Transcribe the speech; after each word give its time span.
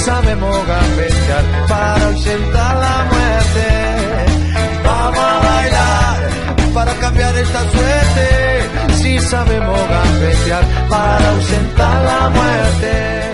Sabemos 0.00 0.56
gambetear 0.66 1.44
para 1.68 2.06
ausentar 2.06 2.76
la 2.76 3.04
muerte. 3.12 3.66
Vamos 4.84 5.18
a 5.18 5.38
bailar 5.38 6.74
para 6.74 6.94
cambiar 6.94 7.36
esta 7.36 7.60
suerte. 7.70 8.94
Si 8.94 9.18
sabemos 9.18 9.78
gambetear 9.88 10.64
para 10.88 11.30
ausentar 11.30 12.04
la 12.04 12.30
muerte. 12.30 13.30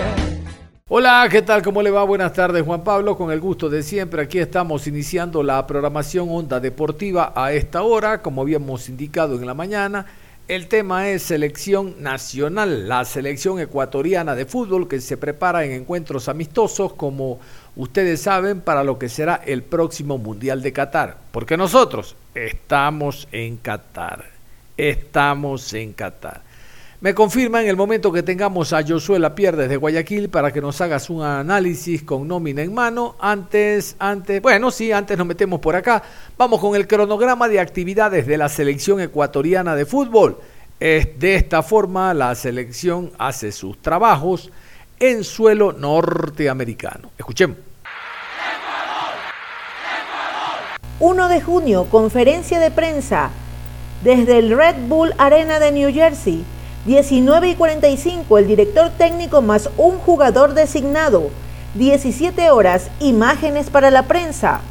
Hola, 0.89 1.27
¿qué 1.29 1.41
tal? 1.41 1.61
¿Cómo 1.63 1.81
le 1.81 1.91
va? 1.91 2.03
Buenas 2.03 2.33
tardes, 2.33 2.63
Juan 2.63 2.83
Pablo. 2.83 3.17
Con 3.17 3.31
el 3.31 3.39
gusto 3.39 3.69
de 3.69 3.83
siempre, 3.83 4.21
aquí 4.21 4.39
estamos 4.39 4.87
iniciando 4.87 5.43
la 5.43 5.65
programación 5.67 6.27
Onda 6.29 6.59
Deportiva 6.59 7.33
a 7.35 7.51
esta 7.51 7.83
hora, 7.83 8.21
como 8.21 8.41
habíamos 8.41 8.87
indicado 8.87 9.35
en 9.35 9.45
la 9.45 9.53
mañana. 9.53 10.05
El 10.47 10.69
tema 10.69 11.09
es 11.09 11.23
selección 11.23 12.01
nacional, 12.01 12.87
la 12.87 13.03
selección 13.03 13.59
ecuatoriana 13.59 14.33
de 14.33 14.45
fútbol 14.45 14.87
que 14.87 15.01
se 15.01 15.17
prepara 15.17 15.65
en 15.65 15.73
encuentros 15.73 16.29
amistosos, 16.29 16.93
como 16.93 17.41
ustedes 17.75 18.21
saben, 18.21 18.61
para 18.61 18.85
lo 18.85 18.97
que 18.97 19.09
será 19.09 19.41
el 19.45 19.61
próximo 19.61 20.17
Mundial 20.17 20.61
de 20.61 20.71
Qatar. 20.71 21.17
Porque 21.33 21.57
nosotros 21.57 22.15
estamos 22.33 23.27
en 23.33 23.57
Qatar. 23.57 24.23
Estamos 24.77 25.73
en 25.73 25.91
Qatar. 25.91 26.46
Me 26.99 27.13
confirma 27.13 27.61
en 27.61 27.67
el 27.67 27.75
momento 27.75 28.11
que 28.11 28.23
tengamos 28.23 28.73
a 28.73 28.81
Josué 28.81 29.19
Lapierre 29.19 29.61
desde 29.63 29.75
Guayaquil 29.75 30.29
para 30.29 30.51
que 30.51 30.61
nos 30.61 30.81
hagas 30.81 31.11
un 31.11 31.21
análisis 31.21 32.01
con 32.01 32.27
nómina 32.27 32.63
en 32.63 32.73
mano. 32.73 33.15
Antes, 33.19 33.95
antes, 33.99 34.41
bueno, 34.41 34.71
sí, 34.71 34.91
antes 34.91 35.15
nos 35.15 35.27
metemos 35.27 35.59
por 35.59 35.75
acá. 35.75 36.01
Vamos 36.39 36.59
con 36.59 36.75
el 36.75 36.87
cronograma 36.87 37.47
de 37.49 37.59
actividades 37.59 38.25
de 38.25 38.35
la 38.39 38.49
selección 38.49 38.99
ecuatoriana 38.99 39.75
de 39.75 39.85
fútbol. 39.85 40.39
Es 40.79 41.19
de 41.19 41.35
esta 41.35 41.61
forma 41.61 42.15
la 42.15 42.33
selección 42.33 43.11
hace 43.19 43.51
sus 43.51 43.79
trabajos 43.79 44.49
en 44.99 45.23
suelo 45.23 45.73
norteamericano. 45.73 47.11
Escuchemos. 47.15 47.57
1 50.99 51.29
de 51.29 51.41
junio, 51.41 51.85
conferencia 51.91 52.59
de 52.59 52.71
prensa 52.71 53.29
desde 54.03 54.39
el 54.39 54.57
Red 54.57 54.77
Bull 54.87 55.13
Arena 55.19 55.59
de 55.59 55.71
New 55.71 55.93
Jersey 55.93 56.43
19 56.87 57.49
y 57.49 57.55
45, 57.55 58.37
el 58.37 58.47
director 58.47 58.91
técnico 58.97 59.41
más 59.41 59.69
un 59.75 59.97
jugador 59.97 60.53
designado. 60.53 61.31
17 61.73 62.49
horas, 62.49 62.89
imágenes 63.01 63.69
para 63.69 63.91
la 63.91 64.03
prensa. 64.03 64.61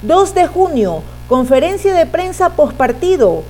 2 0.00 0.34
de 0.34 0.46
junio, 0.46 1.02
conferencia 1.28 1.92
de 1.92 2.06
prensa 2.06 2.56
postpartido. 2.56 3.42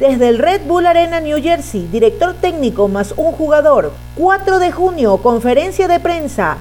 Desde 0.00 0.28
el 0.28 0.38
Red 0.38 0.62
Bull 0.66 0.86
Arena 0.86 1.20
New 1.20 1.40
Jersey, 1.40 1.86
director 1.86 2.34
técnico 2.34 2.88
más 2.88 3.14
un 3.16 3.30
jugador. 3.30 3.92
4 4.16 4.58
de 4.58 4.72
junio, 4.72 5.18
conferencia 5.18 5.86
de 5.86 6.00
prensa. 6.00 6.56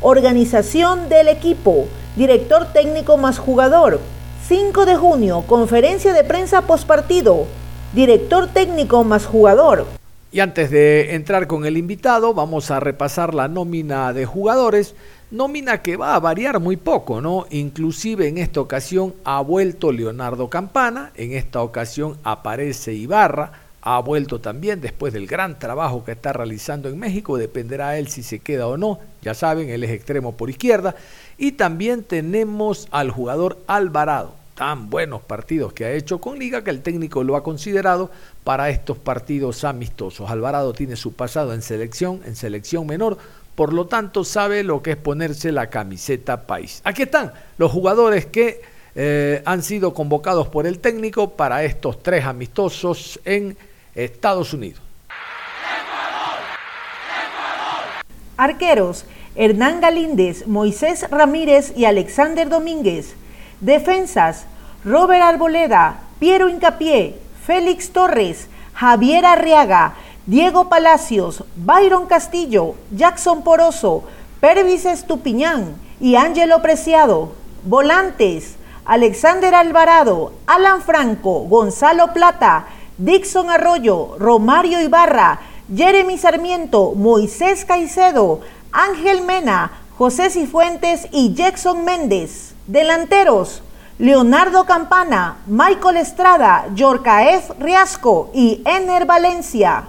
Organización 0.00 1.08
del 1.08 1.26
equipo, 1.26 1.86
director 2.14 2.66
técnico 2.72 3.16
más 3.16 3.40
jugador. 3.40 3.98
5 4.46 4.86
de 4.86 4.94
junio, 4.94 5.42
conferencia 5.48 6.12
de 6.12 6.22
prensa 6.22 6.62
postpartido. 6.62 7.46
Director 7.92 8.46
técnico 8.46 9.02
más 9.02 9.26
jugador. 9.26 9.95
Y 10.32 10.40
antes 10.40 10.70
de 10.70 11.14
entrar 11.14 11.46
con 11.46 11.64
el 11.66 11.76
invitado, 11.76 12.34
vamos 12.34 12.70
a 12.70 12.80
repasar 12.80 13.32
la 13.32 13.48
nómina 13.48 14.12
de 14.12 14.26
jugadores, 14.26 14.94
nómina 15.30 15.82
que 15.82 15.96
va 15.96 16.14
a 16.14 16.20
variar 16.20 16.58
muy 16.58 16.76
poco, 16.76 17.20
¿no? 17.20 17.46
Inclusive 17.50 18.26
en 18.26 18.38
esta 18.38 18.60
ocasión 18.60 19.14
ha 19.24 19.40
vuelto 19.40 19.92
Leonardo 19.92 20.50
Campana, 20.50 21.12
en 21.14 21.32
esta 21.32 21.62
ocasión 21.62 22.18
aparece 22.24 22.92
Ibarra, 22.92 23.52
ha 23.88 24.00
vuelto 24.00 24.40
también 24.40 24.80
después 24.80 25.12
del 25.12 25.28
gran 25.28 25.60
trabajo 25.60 26.04
que 26.04 26.10
está 26.10 26.32
realizando 26.32 26.88
en 26.88 26.98
México, 26.98 27.38
dependerá 27.38 27.96
él 27.96 28.08
si 28.08 28.24
se 28.24 28.40
queda 28.40 28.66
o 28.66 28.76
no, 28.76 28.98
ya 29.22 29.32
saben, 29.32 29.70
él 29.70 29.84
es 29.84 29.90
extremo 29.90 30.36
por 30.36 30.50
izquierda, 30.50 30.96
y 31.38 31.52
también 31.52 32.02
tenemos 32.02 32.88
al 32.90 33.12
jugador 33.12 33.58
Alvarado, 33.68 34.34
tan 34.56 34.88
buenos 34.88 35.20
partidos 35.20 35.74
que 35.74 35.84
ha 35.84 35.92
hecho 35.92 36.18
con 36.18 36.38
Liga 36.38 36.64
que 36.64 36.70
el 36.70 36.80
técnico 36.80 37.22
lo 37.22 37.36
ha 37.36 37.42
considerado 37.42 38.10
para 38.42 38.70
estos 38.70 38.96
partidos 38.96 39.62
amistosos. 39.64 40.30
Alvarado 40.30 40.72
tiene 40.72 40.96
su 40.96 41.12
pasado 41.12 41.52
en 41.52 41.60
selección, 41.60 42.22
en 42.24 42.34
selección 42.34 42.86
menor, 42.86 43.18
por 43.54 43.74
lo 43.74 43.86
tanto 43.86 44.24
sabe 44.24 44.64
lo 44.64 44.82
que 44.82 44.92
es 44.92 44.96
ponerse 44.96 45.52
la 45.52 45.68
camiseta 45.68 46.46
país. 46.46 46.80
Aquí 46.84 47.02
están 47.02 47.32
los 47.58 47.70
jugadores 47.70 48.24
que 48.26 48.62
eh, 48.94 49.42
han 49.44 49.62
sido 49.62 49.92
convocados 49.92 50.48
por 50.48 50.66
el 50.66 50.78
técnico 50.78 51.32
para 51.32 51.62
estos 51.62 52.02
tres 52.02 52.24
amistosos 52.24 53.20
en 53.26 53.58
Estados 53.94 54.54
Unidos. 54.54 54.80
Arqueros, 58.38 59.04
Hernán 59.34 59.82
Galíndez, 59.82 60.46
Moisés 60.46 61.06
Ramírez 61.10 61.74
y 61.76 61.84
Alexander 61.84 62.48
Domínguez. 62.48 63.16
Defensas, 63.60 64.46
Robert 64.84 65.22
Arboleda, 65.22 66.00
Piero 66.18 66.48
Incapié, 66.48 67.18
Félix 67.46 67.90
Torres, 67.90 68.48
Javier 68.74 69.24
Arriaga, 69.24 69.94
Diego 70.26 70.68
Palacios, 70.68 71.44
Byron 71.56 72.06
Castillo, 72.06 72.74
Jackson 72.90 73.42
Poroso, 73.42 74.04
Pervis 74.40 74.84
Estupiñán 74.84 75.76
y 76.00 76.16
Ángelo 76.16 76.60
Preciado. 76.62 77.32
Volantes, 77.66 78.54
Alexander 78.84 79.52
Alvarado, 79.52 80.32
Alan 80.46 80.82
Franco, 80.82 81.40
Gonzalo 81.48 82.12
Plata, 82.12 82.66
Dixon 82.96 83.50
Arroyo, 83.50 84.16
Romario 84.18 84.80
Ibarra, 84.80 85.40
Jeremy 85.74 86.16
Sarmiento, 86.16 86.92
Moisés 86.94 87.64
Caicedo, 87.64 88.40
Ángel 88.70 89.22
Mena, 89.22 89.72
José 89.98 90.30
Cifuentes 90.30 91.08
y 91.10 91.34
Jackson 91.34 91.84
Méndez. 91.84 92.55
Delanteros, 92.66 93.62
Leonardo 93.98 94.64
Campana, 94.64 95.36
Michael 95.46 95.98
Estrada, 95.98 96.66
Yorcaef 96.74 97.50
Riasco 97.60 98.30
y 98.34 98.60
Ener 98.64 99.06
Valencia. 99.06 99.84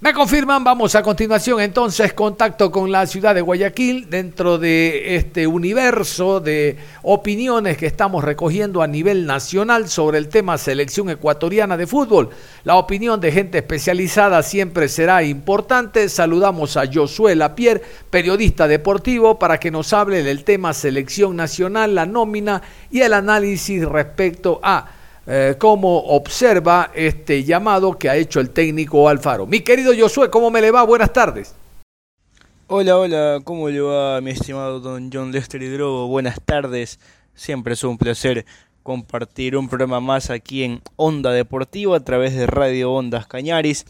Me 0.00 0.12
confirman, 0.12 0.62
vamos 0.62 0.94
a 0.94 1.02
continuación 1.02 1.60
entonces 1.60 2.12
contacto 2.12 2.70
con 2.70 2.92
la 2.92 3.04
ciudad 3.04 3.34
de 3.34 3.40
Guayaquil 3.40 4.08
dentro 4.08 4.56
de 4.56 5.16
este 5.16 5.44
universo 5.48 6.38
de 6.38 6.78
opiniones 7.02 7.76
que 7.76 7.86
estamos 7.86 8.22
recogiendo 8.22 8.80
a 8.80 8.86
nivel 8.86 9.26
nacional 9.26 9.88
sobre 9.88 10.18
el 10.18 10.28
tema 10.28 10.56
selección 10.56 11.10
ecuatoriana 11.10 11.76
de 11.76 11.88
fútbol. 11.88 12.30
La 12.62 12.76
opinión 12.76 13.20
de 13.20 13.32
gente 13.32 13.58
especializada 13.58 14.40
siempre 14.44 14.88
será 14.88 15.24
importante. 15.24 16.08
Saludamos 16.08 16.76
a 16.76 16.84
Josué 16.86 17.34
Lapierre, 17.34 17.82
periodista 18.08 18.68
deportivo, 18.68 19.36
para 19.36 19.58
que 19.58 19.72
nos 19.72 19.92
hable 19.92 20.22
del 20.22 20.44
tema 20.44 20.74
selección 20.74 21.34
nacional, 21.34 21.96
la 21.96 22.06
nómina 22.06 22.62
y 22.92 23.00
el 23.00 23.14
análisis 23.14 23.84
respecto 23.84 24.60
a 24.62 24.92
eh, 25.30 25.56
cómo 25.58 25.98
observa 25.98 26.90
este 26.94 27.44
llamado 27.44 27.98
que 27.98 28.08
ha 28.08 28.16
hecho 28.16 28.40
el 28.40 28.48
técnico 28.48 29.10
Alfaro. 29.10 29.46
Mi 29.46 29.60
querido 29.60 29.92
Josué, 29.96 30.30
¿cómo 30.30 30.50
me 30.50 30.62
le 30.62 30.70
va? 30.70 30.82
Buenas 30.84 31.12
tardes. 31.12 31.54
Hola, 32.66 32.96
hola, 32.96 33.40
¿cómo 33.44 33.68
le 33.68 33.80
va 33.80 34.22
mi 34.22 34.30
estimado 34.30 34.80
don 34.80 35.10
John 35.12 35.30
Lester 35.30 35.62
Hidrogo? 35.62 36.06
Buenas 36.08 36.40
tardes, 36.42 36.98
siempre 37.34 37.74
es 37.74 37.84
un 37.84 37.98
placer 37.98 38.46
compartir 38.82 39.54
un 39.54 39.68
programa 39.68 40.00
más 40.00 40.30
aquí 40.30 40.64
en 40.64 40.80
Onda 40.96 41.30
Deportiva 41.32 41.98
a 41.98 42.00
través 42.00 42.34
de 42.34 42.46
Radio 42.46 42.92
Ondas 42.92 43.26
Cañaris. 43.26 43.84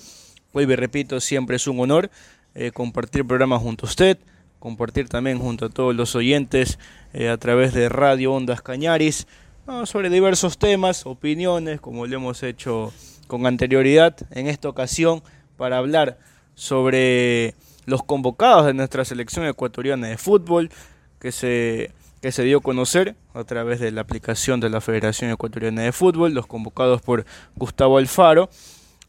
Vuelvo 0.52 0.72
y 0.72 0.76
repito, 0.76 1.20
siempre 1.20 1.54
es 1.54 1.68
un 1.68 1.78
honor 1.78 2.10
eh, 2.56 2.72
compartir 2.72 3.20
el 3.20 3.28
programa 3.28 3.60
junto 3.60 3.86
a 3.86 3.88
usted, 3.88 4.18
compartir 4.58 5.08
también 5.08 5.38
junto 5.38 5.66
a 5.66 5.68
todos 5.68 5.94
los 5.94 6.16
oyentes 6.16 6.80
eh, 7.12 7.28
a 7.28 7.36
través 7.36 7.74
de 7.74 7.88
Radio 7.88 8.32
Ondas 8.32 8.60
Cañaris 8.60 9.28
sobre 9.84 10.08
diversos 10.08 10.56
temas, 10.56 11.04
opiniones, 11.04 11.80
como 11.80 12.06
lo 12.06 12.16
hemos 12.16 12.42
hecho 12.42 12.92
con 13.26 13.46
anterioridad 13.46 14.16
en 14.30 14.46
esta 14.46 14.68
ocasión, 14.68 15.22
para 15.56 15.76
hablar 15.76 16.18
sobre 16.54 17.54
los 17.84 18.02
convocados 18.02 18.64
de 18.66 18.74
nuestra 18.74 19.04
selección 19.04 19.46
ecuatoriana 19.46 20.08
de 20.08 20.16
fútbol, 20.16 20.70
que 21.20 21.32
se 21.32 21.92
que 22.22 22.32
se 22.32 22.42
dio 22.42 22.58
a 22.58 22.62
conocer 22.62 23.14
a 23.32 23.44
través 23.44 23.78
de 23.78 23.92
la 23.92 24.00
aplicación 24.00 24.58
de 24.58 24.70
la 24.70 24.80
Federación 24.80 25.30
Ecuatoriana 25.30 25.82
de 25.82 25.92
Fútbol, 25.92 26.34
los 26.34 26.48
convocados 26.48 27.00
por 27.00 27.24
Gustavo 27.54 27.98
Alfaro, 27.98 28.50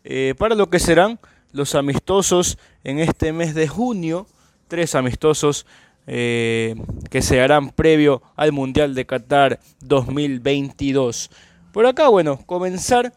eh, 0.03 0.35
para 0.37 0.53
lo 0.53 0.69
que 0.69 0.77
serán 0.77 1.19
los 1.51 1.73
amistosos 1.73 2.59
en 2.83 2.99
este 2.99 3.33
mes 3.33 3.55
de 3.55 3.67
junio, 3.67 4.27
tres 4.67 4.93
amistosos 4.93 5.65
eh, 6.11 6.73
que 7.11 7.21
se 7.21 7.39
harán 7.39 7.69
previo 7.69 8.23
al 8.35 8.51
Mundial 8.51 8.95
de 8.95 9.05
Qatar 9.05 9.59
2022. 9.81 11.29
Por 11.71 11.85
acá, 11.85 12.07
bueno, 12.07 12.39
comenzar 12.47 13.13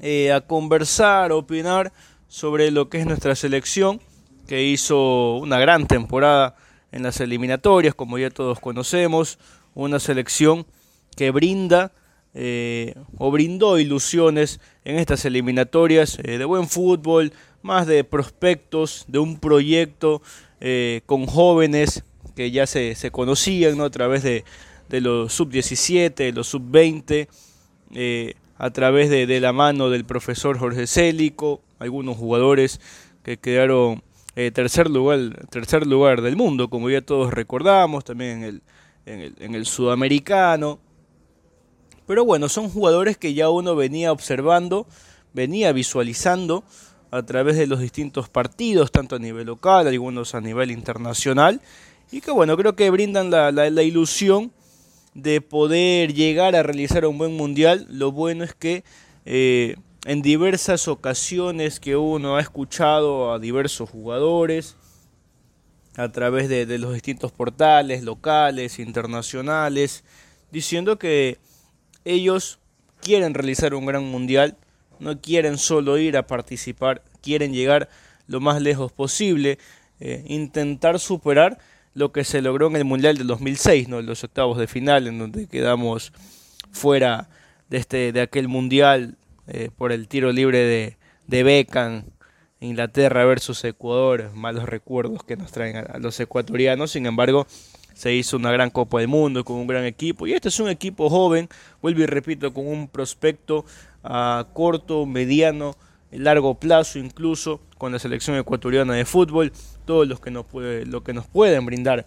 eh, 0.00 0.32
a 0.32 0.40
conversar, 0.40 1.32
opinar 1.32 1.92
sobre 2.26 2.70
lo 2.70 2.88
que 2.88 3.00
es 3.00 3.06
nuestra 3.06 3.34
selección, 3.34 4.00
que 4.46 4.64
hizo 4.64 5.36
una 5.36 5.58
gran 5.58 5.86
temporada 5.86 6.56
en 6.92 7.02
las 7.02 7.20
eliminatorias, 7.20 7.94
como 7.94 8.16
ya 8.16 8.30
todos 8.30 8.58
conocemos, 8.58 9.38
una 9.74 10.00
selección 10.00 10.64
que 11.14 11.30
brinda 11.30 11.92
eh, 12.34 12.94
o 13.16 13.30
brindó 13.30 13.78
ilusiones 13.78 14.60
en 14.84 14.96
estas 14.96 15.24
eliminatorias 15.24 16.18
eh, 16.22 16.38
de 16.38 16.44
buen 16.44 16.68
fútbol, 16.68 17.32
más 17.62 17.86
de 17.86 18.04
prospectos, 18.04 19.06
de 19.08 19.18
un 19.18 19.40
proyecto 19.40 20.22
eh, 20.60 21.00
con 21.06 21.26
jóvenes 21.26 22.04
que 22.36 22.50
ya 22.50 22.66
se, 22.66 22.94
se 22.94 23.10
conocían 23.10 23.78
¿no? 23.78 23.84
a 23.84 23.90
través 23.90 24.22
de, 24.22 24.44
de 24.88 25.00
los 25.00 25.32
sub-17, 25.32 26.32
los 26.32 26.46
sub-20, 26.48 27.28
a 28.58 28.70
través 28.70 29.10
de, 29.10 29.26
de, 29.26 29.40
la 29.40 29.52
mano 29.52 29.88
del 29.90 30.04
profesor 30.04 30.58
Jorge 30.58 30.86
Célico, 30.86 31.62
algunos 31.78 32.16
jugadores 32.16 32.80
que 33.24 33.38
quedaron 33.38 34.02
tercer, 34.52 34.90
lugar, 34.90 35.46
tercer 35.50 35.86
lugar 35.86 36.22
del 36.22 36.36
mundo, 36.36 36.68
como 36.70 36.90
ya 36.90 37.00
todos 37.00 37.32
recordamos, 37.32 38.04
también 38.04 38.38
en 38.38 38.44
el, 38.44 38.62
en 39.06 39.20
el, 39.20 39.34
en 39.40 39.54
el 39.54 39.66
sudamericano. 39.66 40.78
Pero 42.08 42.24
bueno, 42.24 42.48
son 42.48 42.70
jugadores 42.70 43.18
que 43.18 43.34
ya 43.34 43.50
uno 43.50 43.76
venía 43.76 44.12
observando, 44.12 44.86
venía 45.34 45.72
visualizando 45.72 46.64
a 47.10 47.22
través 47.22 47.58
de 47.58 47.66
los 47.66 47.80
distintos 47.80 48.30
partidos, 48.30 48.90
tanto 48.90 49.16
a 49.16 49.18
nivel 49.18 49.46
local, 49.46 49.86
algunos 49.86 50.34
a 50.34 50.40
nivel 50.40 50.70
internacional, 50.70 51.60
y 52.10 52.22
que 52.22 52.30
bueno, 52.30 52.56
creo 52.56 52.74
que 52.74 52.88
brindan 52.88 53.30
la, 53.30 53.52
la, 53.52 53.82
ilusión 53.82 54.52
de 55.12 55.42
poder 55.42 56.14
llegar 56.14 56.56
a 56.56 56.62
realizar 56.62 57.04
un 57.04 57.18
buen 57.18 57.36
mundial. 57.36 57.86
Lo 57.90 58.10
bueno 58.10 58.42
es 58.42 58.54
que 58.54 58.84
eh, 59.26 59.76
en 60.06 60.22
diversas 60.22 60.88
ocasiones 60.88 61.78
que 61.78 61.96
uno 61.96 62.36
ha 62.36 62.40
escuchado 62.40 63.34
a 63.34 63.38
diversos 63.38 63.90
jugadores 63.90 64.76
a 65.96 66.10
través 66.10 66.48
de, 66.48 66.64
de, 66.64 66.78
los 66.78 66.94
distintos 66.94 67.32
portales 67.32 68.02
locales, 68.02 68.78
internacionales, 68.78 70.04
diciendo 70.50 70.98
que 70.98 71.36
ellos 72.08 72.58
quieren 73.00 73.34
realizar 73.34 73.74
un 73.74 73.86
gran 73.86 74.04
mundial, 74.04 74.56
no 74.98 75.20
quieren 75.20 75.58
solo 75.58 75.98
ir 75.98 76.16
a 76.16 76.26
participar, 76.26 77.02
quieren 77.22 77.52
llegar 77.52 77.88
lo 78.26 78.40
más 78.40 78.60
lejos 78.60 78.92
posible, 78.92 79.58
eh, 80.00 80.24
intentar 80.28 80.98
superar 80.98 81.58
lo 81.94 82.12
que 82.12 82.24
se 82.24 82.42
logró 82.42 82.68
en 82.68 82.76
el 82.76 82.84
Mundial 82.84 83.18
del 83.18 83.26
2006, 83.26 83.88
¿no? 83.88 84.00
los 84.02 84.22
octavos 84.24 84.58
de 84.58 84.66
final, 84.66 85.06
en 85.06 85.18
donde 85.18 85.48
quedamos 85.48 86.12
fuera 86.70 87.28
de, 87.68 87.78
este, 87.78 88.12
de 88.12 88.20
aquel 88.20 88.48
Mundial 88.48 89.16
eh, 89.46 89.70
por 89.76 89.92
el 89.92 90.08
tiro 90.08 90.32
libre 90.32 90.58
de, 90.58 90.96
de 91.26 91.42
Beckham, 91.42 92.04
Inglaterra 92.60 93.24
versus 93.24 93.64
Ecuador, 93.64 94.30
malos 94.34 94.68
recuerdos 94.68 95.22
que 95.22 95.36
nos 95.36 95.52
traen 95.52 95.76
a, 95.76 95.98
los 95.98 96.18
ecuatorianos, 96.20 96.92
sin 96.92 97.06
embargo 97.06 97.46
se 97.98 98.14
hizo 98.14 98.36
una 98.36 98.52
gran 98.52 98.70
Copa 98.70 99.00
del 99.00 99.08
Mundo 99.08 99.44
con 99.44 99.56
un 99.56 99.66
gran 99.66 99.84
equipo 99.84 100.28
y 100.28 100.32
este 100.32 100.50
es 100.50 100.60
un 100.60 100.68
equipo 100.68 101.10
joven, 101.10 101.48
vuelvo 101.82 102.00
y 102.02 102.06
repito, 102.06 102.54
con 102.54 102.68
un 102.68 102.86
prospecto 102.86 103.64
a 104.04 104.46
corto, 104.52 105.04
mediano, 105.04 105.74
largo 106.12 106.54
plazo 106.54 107.00
incluso 107.00 107.60
con 107.76 107.90
la 107.90 107.98
selección 107.98 108.36
ecuatoriana 108.36 108.94
de 108.94 109.04
fútbol, 109.04 109.52
todos 109.84 110.06
los 110.06 110.20
que 110.20 110.30
nos 110.30 110.46
lo 110.52 111.02
que 111.02 111.12
nos 111.12 111.26
pueden 111.26 111.66
brindar 111.66 112.06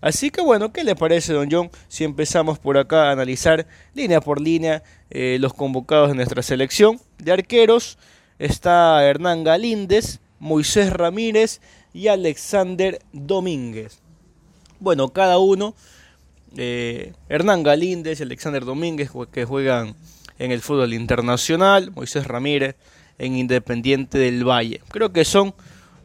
Así 0.00 0.30
que 0.30 0.42
bueno, 0.42 0.72
¿qué 0.72 0.84
le 0.84 0.94
parece, 0.94 1.32
don 1.32 1.48
John, 1.50 1.70
si 1.88 2.04
empezamos 2.04 2.60
por 2.60 2.78
acá 2.78 3.08
a 3.08 3.10
analizar 3.10 3.66
línea 3.94 4.20
por 4.20 4.40
línea 4.40 4.84
eh, 5.10 5.38
los 5.40 5.54
convocados 5.54 6.10
de 6.10 6.14
nuestra 6.14 6.42
selección? 6.42 7.00
De 7.18 7.32
arqueros 7.32 7.98
está 8.38 9.04
Hernán 9.04 9.42
Galíndez, 9.42 10.20
Moisés 10.38 10.92
Ramírez 10.92 11.60
y 11.92 12.06
Alexander 12.06 13.00
Domínguez. 13.12 14.05
Bueno, 14.78 15.08
cada 15.08 15.38
uno, 15.38 15.74
eh, 16.56 17.14
Hernán 17.28 17.62
Galíndez 17.62 18.20
Alexander 18.20 18.64
Domínguez, 18.64 19.10
que 19.32 19.46
juegan 19.46 19.94
en 20.38 20.52
el 20.52 20.60
fútbol 20.60 20.92
internacional, 20.92 21.92
Moisés 21.92 22.26
Ramírez 22.26 22.76
en 23.18 23.36
Independiente 23.36 24.18
del 24.18 24.46
Valle. 24.46 24.82
Creo 24.88 25.12
que 25.12 25.24
son 25.24 25.54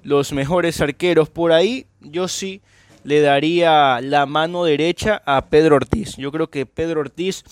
los 0.03 0.31
mejores 0.31 0.79
arqueros 0.79 1.29
por 1.29 1.51
ahí. 1.51 1.85
Yo 1.99 2.29
sí 2.29 2.61
le 3.03 3.19
daría 3.19 3.99
la 3.99 4.25
mano 4.25 4.63
derecha 4.63 5.21
a 5.25 5.45
Pedro 5.47 5.75
Ortiz. 5.75 6.15
Yo 6.15 6.31
creo 6.31 6.49
que 6.49 6.65
Pedro 6.65 7.01
Ortiz, 7.01 7.43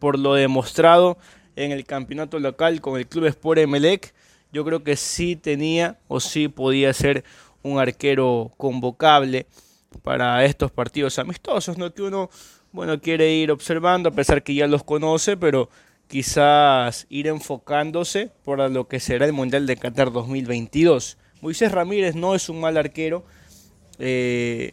por 0.00 0.18
lo 0.18 0.34
demostrado 0.34 1.18
en 1.54 1.70
el 1.70 1.84
campeonato 1.84 2.40
local 2.40 2.80
con 2.80 2.98
el 2.98 3.06
Club 3.06 3.26
Sport 3.26 3.60
Emelec, 3.60 4.12
yo 4.52 4.64
creo 4.64 4.82
que 4.82 4.96
sí 4.96 5.36
tenía 5.36 5.98
o 6.08 6.18
sí 6.18 6.48
podía 6.48 6.92
ser 6.92 7.22
un 7.62 7.78
arquero 7.78 8.52
convocable 8.56 9.46
para 10.02 10.44
estos 10.44 10.70
partidos 10.70 11.18
amistosos, 11.18 11.78
¿no? 11.78 11.92
Que 11.92 12.02
uno, 12.02 12.30
bueno, 12.72 13.00
quiere 13.00 13.32
ir 13.32 13.50
observando, 13.50 14.08
a 14.08 14.12
pesar 14.12 14.42
que 14.42 14.54
ya 14.54 14.66
los 14.66 14.84
conoce, 14.84 15.36
pero 15.36 15.68
quizás 16.08 17.06
ir 17.08 17.26
enfocándose 17.26 18.30
por 18.44 18.70
lo 18.70 18.88
que 18.88 19.00
será 19.00 19.26
el 19.26 19.32
Mundial 19.32 19.66
de 19.66 19.76
Qatar 19.76 20.12
2022. 20.12 21.18
Moisés 21.40 21.72
Ramírez 21.72 22.14
no 22.14 22.34
es 22.34 22.48
un 22.48 22.60
mal 22.60 22.76
arquero, 22.76 23.24
eh, 23.98 24.72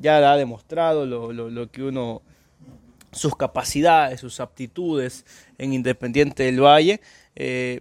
ya 0.00 0.32
ha 0.32 0.36
demostrado 0.36 1.06
lo, 1.06 1.32
lo, 1.32 1.50
lo 1.50 1.70
que 1.70 1.82
uno, 1.82 2.22
sus 3.12 3.34
capacidades, 3.36 4.20
sus 4.20 4.40
aptitudes 4.40 5.24
en 5.58 5.72
Independiente 5.72 6.44
del 6.44 6.60
Valle. 6.60 7.00
Eh, 7.34 7.80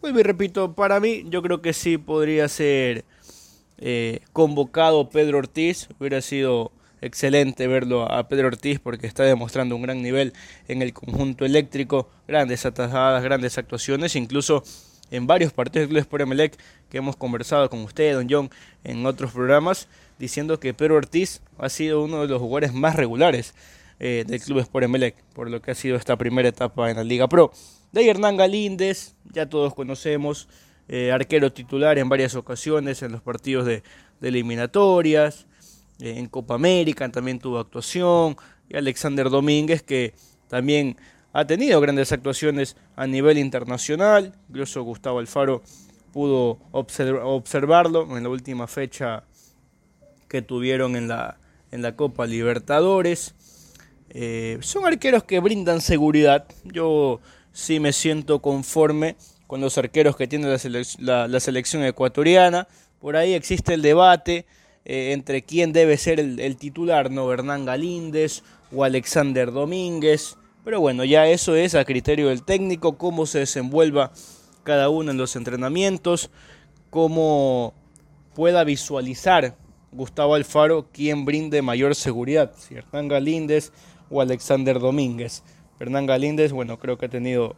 vuelvo 0.00 0.20
y 0.20 0.22
repito, 0.22 0.74
para 0.74 1.00
mí 1.00 1.24
yo 1.28 1.42
creo 1.42 1.62
que 1.62 1.72
sí 1.72 1.98
podría 1.98 2.48
ser 2.48 3.04
eh, 3.78 4.20
convocado 4.32 5.10
Pedro 5.10 5.38
Ortiz, 5.38 5.88
hubiera 5.98 6.20
sido 6.22 6.72
excelente 7.00 7.66
verlo 7.66 8.10
a 8.10 8.28
Pedro 8.28 8.48
Ortiz 8.48 8.80
porque 8.80 9.06
está 9.06 9.22
demostrando 9.24 9.76
un 9.76 9.82
gran 9.82 10.02
nivel 10.02 10.32
en 10.68 10.82
el 10.82 10.92
conjunto 10.92 11.44
eléctrico, 11.44 12.08
grandes 12.26 12.64
atajadas, 12.66 13.22
grandes 13.22 13.58
actuaciones, 13.58 14.16
incluso 14.16 14.62
en 15.10 15.26
varios 15.26 15.52
partidos 15.52 15.82
del 15.82 15.88
Club 15.88 16.00
Sport 16.00 16.22
Emelec 16.22 16.58
que 16.90 16.98
hemos 16.98 17.16
conversado 17.16 17.68
con 17.70 17.80
usted, 17.80 18.14
don 18.14 18.26
John, 18.28 18.50
en 18.84 19.04
otros 19.06 19.32
programas, 19.32 19.88
diciendo 20.18 20.58
que 20.58 20.74
Pedro 20.74 20.96
Ortiz 20.96 21.42
ha 21.58 21.68
sido 21.68 22.02
uno 22.02 22.22
de 22.22 22.28
los 22.28 22.40
jugadores 22.40 22.72
más 22.72 22.96
regulares 22.96 23.54
eh, 24.00 24.24
del 24.26 24.40
Club 24.40 24.58
Sport 24.60 24.84
Emelec, 24.84 25.16
por 25.34 25.50
lo 25.50 25.60
que 25.62 25.70
ha 25.70 25.74
sido 25.74 25.96
esta 25.96 26.16
primera 26.16 26.48
etapa 26.48 26.90
en 26.90 26.96
la 26.96 27.04
Liga 27.04 27.28
Pro. 27.28 27.52
De 27.92 28.08
Hernán 28.08 28.36
Galíndez, 28.36 29.14
ya 29.32 29.48
todos 29.48 29.74
conocemos, 29.74 30.48
eh, 30.88 31.12
arquero 31.12 31.52
titular 31.52 31.98
en 31.98 32.08
varias 32.08 32.34
ocasiones 32.34 33.02
en 33.02 33.12
los 33.12 33.22
partidos 33.22 33.66
de, 33.66 33.82
eliminatorias, 34.22 35.46
eh, 36.00 36.14
en 36.16 36.26
Copa 36.26 36.54
América 36.54 37.08
también 37.10 37.38
tuvo 37.38 37.58
actuación, 37.58 38.36
y 38.68 38.76
Alexander 38.76 39.30
Domínguez 39.30 39.82
que 39.82 40.14
también 40.48 40.96
ha 41.32 41.46
tenido 41.46 41.80
grandes 41.80 42.12
actuaciones 42.12 42.76
a 42.96 43.06
nivel 43.06 43.38
internacional, 43.38 44.32
incluso 44.48 44.82
Gustavo 44.82 45.18
Alfaro 45.18 45.62
pudo 46.12 46.58
observarlo 46.72 48.16
en 48.16 48.22
la 48.22 48.28
última 48.30 48.66
fecha 48.66 49.24
que 50.28 50.40
tuvieron 50.40 50.96
en 50.96 51.08
la, 51.08 51.38
en 51.72 51.82
la 51.82 51.94
Copa 51.94 52.26
Libertadores. 52.26 53.34
Eh, 54.10 54.56
son 54.62 54.86
arqueros 54.86 55.24
que 55.24 55.40
brindan 55.40 55.82
seguridad. 55.82 56.46
Yo 56.64 57.20
sí 57.52 57.80
me 57.80 57.92
siento 57.92 58.40
conforme 58.40 59.16
con 59.46 59.60
los 59.60 59.78
arqueros 59.78 60.16
que 60.16 60.26
tiene 60.26 60.48
la, 60.48 60.58
selec 60.58 60.86
la, 60.98 61.28
la 61.28 61.40
selección 61.40 61.84
ecuatoriana. 61.84 62.68
Por 63.00 63.16
ahí 63.16 63.34
existe 63.34 63.74
el 63.74 63.82
debate 63.82 64.46
eh, 64.88 65.12
entre 65.12 65.42
quién 65.42 65.72
debe 65.72 65.96
ser 65.96 66.20
el, 66.20 66.56
titular, 66.56 67.10
¿no? 67.10 67.32
Hernán 67.32 67.64
Galíndez 67.64 68.44
o 68.72 68.84
Alexander 68.84 69.50
Domínguez. 69.50 70.36
Pero 70.64 70.80
bueno, 70.80 71.04
ya 71.04 71.26
eso 71.26 71.56
es 71.56 71.74
a 71.74 71.84
criterio 71.84 72.28
del 72.28 72.44
técnico, 72.44 72.96
cómo 72.96 73.26
se 73.26 73.40
desenvuelva 73.40 74.12
cada 74.62 74.88
uno 74.88 75.10
en 75.10 75.16
los 75.16 75.34
entrenamientos, 75.34 76.30
cómo 76.90 77.74
pueda 78.34 78.62
visualizar 78.62 79.56
Gustavo 79.90 80.36
Alfaro 80.36 80.88
quién 80.92 81.24
brinde 81.24 81.62
mayor 81.62 81.96
seguridad, 81.96 82.52
si 82.56 82.76
Hernán 82.76 83.08
Galíndez 83.08 83.72
o 84.08 84.20
Alexander 84.20 84.78
Domínguez. 84.78 85.42
Hernán 85.78 86.06
Galíndez, 86.06 86.52
bueno, 86.52 86.78
creo 86.78 86.98
que 86.98 87.06
ha 87.06 87.08
tenido 87.08 87.56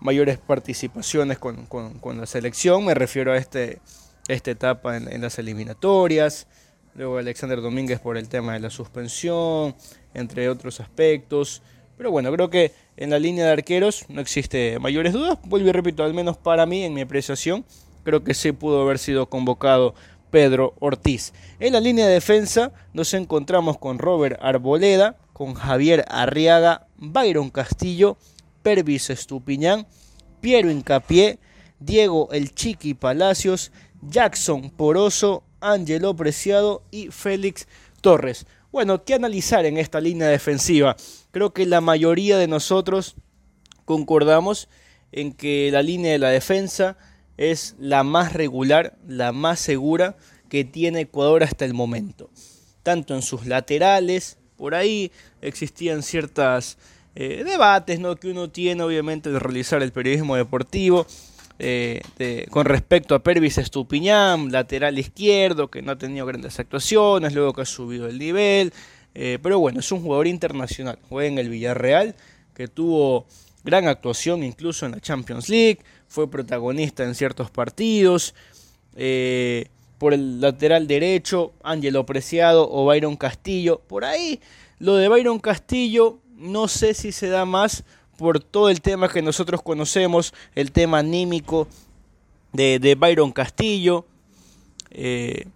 mayores 0.00 0.38
participaciones 0.38 1.38
con, 1.38 1.66
con, 1.66 2.20
la 2.20 2.26
selección, 2.26 2.84
me 2.84 2.94
refiero 2.94 3.32
a 3.32 3.36
este, 3.36 3.80
esta 4.28 4.50
etapa 4.50 4.96
en, 4.96 5.10
en 5.10 5.22
las 5.22 5.38
eliminatorias, 5.38 6.46
luego 6.94 7.18
Alexander 7.18 7.60
Domínguez 7.60 8.00
por 8.00 8.16
el 8.16 8.28
tema 8.28 8.52
de 8.54 8.60
la 8.60 8.70
suspensión, 8.70 9.74
entre 10.12 10.48
otros 10.48 10.80
aspectos. 10.80 11.62
Pero 11.96 12.10
bueno, 12.10 12.32
creo 12.32 12.50
que 12.50 12.72
en 12.96 13.10
la 13.10 13.18
línea 13.18 13.46
de 13.46 13.52
arqueros 13.52 14.06
no 14.08 14.20
existe 14.20 14.78
mayores 14.80 15.12
dudas. 15.12 15.38
Vuelvo 15.44 15.68
y 15.68 15.72
repito, 15.72 16.02
al 16.02 16.14
menos 16.14 16.36
para 16.36 16.66
mí, 16.66 16.82
en 16.82 16.94
mi 16.94 17.02
apreciación, 17.02 17.64
creo 18.02 18.24
que 18.24 18.34
sí 18.34 18.52
pudo 18.52 18.82
haber 18.82 18.98
sido 18.98 19.28
convocado 19.28 19.94
Pedro 20.30 20.74
Ortiz. 20.80 21.32
En 21.60 21.72
la 21.72 21.80
línea 21.80 22.06
de 22.06 22.14
defensa 22.14 22.72
nos 22.92 23.14
encontramos 23.14 23.78
con 23.78 23.98
Robert 23.98 24.38
Arboleda, 24.42 25.16
con 25.32 25.54
Javier 25.54 26.04
Arriaga, 26.08 26.88
Byron 27.12 27.50
Castillo, 27.50 28.16
Pervis 28.62 29.10
Estupiñán, 29.10 29.86
Piero 30.40 30.70
Incapié, 30.70 31.38
Diego 31.78 32.28
El 32.32 32.54
Chiqui 32.54 32.94
Palacios, 32.94 33.72
Jackson 34.02 34.70
Poroso, 34.70 35.44
Ángelo 35.60 36.14
Preciado 36.14 36.82
y 36.90 37.08
Félix 37.08 37.66
Torres. 38.00 38.46
Bueno, 38.70 39.04
¿qué 39.04 39.14
analizar 39.14 39.66
en 39.66 39.78
esta 39.78 40.00
línea 40.00 40.28
defensiva? 40.28 40.96
Creo 41.30 41.52
que 41.52 41.66
la 41.66 41.80
mayoría 41.80 42.38
de 42.38 42.48
nosotros 42.48 43.16
concordamos 43.84 44.68
en 45.12 45.32
que 45.32 45.70
la 45.70 45.82
línea 45.82 46.12
de 46.12 46.18
la 46.18 46.30
defensa 46.30 46.96
es 47.36 47.76
la 47.78 48.02
más 48.02 48.32
regular, 48.32 48.98
la 49.06 49.32
más 49.32 49.60
segura 49.60 50.16
que 50.48 50.64
tiene 50.64 51.00
Ecuador 51.00 51.42
hasta 51.42 51.64
el 51.64 51.74
momento. 51.74 52.30
Tanto 52.82 53.14
en 53.14 53.22
sus 53.22 53.46
laterales, 53.46 54.38
por 54.56 54.74
ahí 54.74 55.10
existían 55.40 56.02
ciertos 56.02 56.78
eh, 57.16 57.44
debates 57.44 58.00
¿no? 58.00 58.16
que 58.16 58.28
uno 58.28 58.50
tiene 58.50 58.82
obviamente 58.82 59.30
de 59.30 59.38
realizar 59.38 59.82
el 59.82 59.92
periodismo 59.92 60.34
deportivo, 60.34 61.06
eh, 61.60 62.02
con 62.50 62.66
respecto 62.66 63.14
a 63.14 63.22
Pervis 63.22 63.58
Estupiñán, 63.58 64.50
lateral 64.50 64.98
izquierdo, 64.98 65.68
que 65.68 65.82
no 65.82 65.92
ha 65.92 65.96
tenido 65.96 66.26
grandes 66.26 66.58
actuaciones, 66.58 67.32
luego 67.32 67.52
que 67.52 67.62
ha 67.62 67.66
subido 67.66 68.08
el 68.08 68.18
nivel. 68.18 68.72
Eh, 69.14 69.38
pero 69.40 69.60
bueno, 69.60 69.78
es 69.78 69.92
un 69.92 70.02
jugador 70.02 70.26
internacional. 70.26 70.98
Juega 71.08 71.28
en 71.28 71.38
el 71.38 71.48
Villarreal, 71.48 72.16
que 72.52 72.66
tuvo 72.66 73.26
gran 73.62 73.86
actuación 73.86 74.42
incluso 74.42 74.84
en 74.84 74.92
la 74.92 75.00
Champions 75.00 75.48
League, 75.48 75.78
fue 76.08 76.28
protagonista 76.28 77.04
en 77.04 77.14
ciertos 77.14 77.50
partidos. 77.50 78.34
Por 78.92 80.12
el 80.12 80.40
lateral 80.40 80.88
derecho, 80.88 81.52
Ángelo 81.62 82.04
Preciado 82.04 82.68
o 82.68 82.84
Byron 82.84 83.16
Castillo. 83.16 83.80
Por 83.86 84.04
ahí, 84.04 84.40
lo 84.80 84.96
de 84.96 85.08
Byron 85.08 85.38
Castillo, 85.38 86.18
no 86.36 86.68
sé 86.68 86.94
si 86.94 87.12
se 87.12 87.28
da 87.28 87.44
más 87.44 87.84
por 88.16 88.40
todo 88.40 88.70
el 88.70 88.80
tema 88.80 89.08
que 89.08 89.22
nosotros 89.22 89.62
conocemos, 89.62 90.34
el 90.54 90.72
tema 90.72 90.98
anímico 90.98 91.68
de, 92.52 92.96
Byron 92.98 93.32
Castillo, 93.32 94.04
eh, 94.90 95.46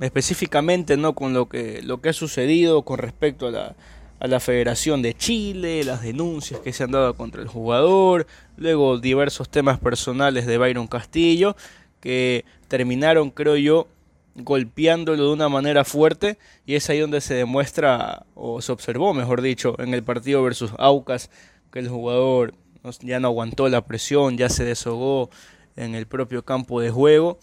específicamente 0.00 0.96
no 0.96 1.14
con 1.14 1.34
lo 1.34 1.48
que, 1.48 1.82
lo 1.82 2.00
que 2.00 2.10
ha 2.10 2.12
sucedido 2.12 2.82
con 2.82 2.98
respecto 2.98 3.48
a 3.48 3.50
la, 3.50 3.76
a 4.20 4.26
la 4.26 4.40
Federación 4.40 5.02
de 5.02 5.14
Chile, 5.14 5.84
las 5.84 6.02
denuncias 6.02 6.60
que 6.60 6.72
se 6.72 6.84
han 6.84 6.92
dado 6.92 7.14
contra 7.14 7.42
el 7.42 7.48
jugador, 7.48 8.26
luego 8.56 8.98
diversos 8.98 9.48
temas 9.48 9.78
personales 9.78 10.46
de 10.46 10.58
Byron 10.58 10.86
Castillo, 10.86 11.56
que 12.00 12.44
terminaron, 12.68 13.30
creo 13.30 13.56
yo, 13.56 13.88
golpeándolo 14.34 15.26
de 15.26 15.32
una 15.32 15.48
manera 15.48 15.84
fuerte 15.84 16.38
y 16.66 16.74
es 16.74 16.90
ahí 16.90 16.98
donde 16.98 17.20
se 17.20 17.34
demuestra 17.34 18.26
o 18.34 18.60
se 18.60 18.72
observó, 18.72 19.14
mejor 19.14 19.42
dicho, 19.42 19.76
en 19.78 19.94
el 19.94 20.02
partido 20.02 20.42
versus 20.42 20.72
Aucas 20.78 21.30
que 21.70 21.78
el 21.78 21.88
jugador 21.88 22.54
ya 23.00 23.20
no 23.20 23.28
aguantó 23.28 23.68
la 23.68 23.84
presión, 23.84 24.36
ya 24.36 24.48
se 24.48 24.64
deshogó 24.64 25.30
en 25.76 25.94
el 25.94 26.06
propio 26.06 26.44
campo 26.44 26.80
de 26.80 26.90
juego. 26.90 27.38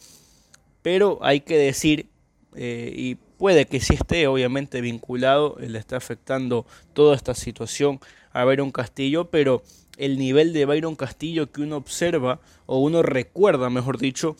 Pero 0.81 1.19
hay 1.21 1.41
que 1.41 1.57
decir, 1.57 2.07
eh, 2.55 2.91
y 2.95 3.15
puede 3.37 3.65
que 3.65 3.79
sí 3.79 3.95
esté 3.95 4.27
obviamente 4.27 4.81
vinculado, 4.81 5.57
le 5.59 5.77
está 5.77 5.97
afectando 5.97 6.65
toda 6.93 7.15
esta 7.15 7.33
situación 7.33 7.99
a 8.31 8.45
Byron 8.45 8.71
Castillo, 8.71 9.29
pero 9.29 9.63
el 9.97 10.17
nivel 10.17 10.53
de 10.53 10.65
Byron 10.65 10.95
Castillo 10.95 11.51
que 11.51 11.61
uno 11.61 11.77
observa, 11.77 12.39
o 12.65 12.79
uno 12.79 13.03
recuerda, 13.03 13.69
mejor 13.69 13.97
dicho, 13.97 14.35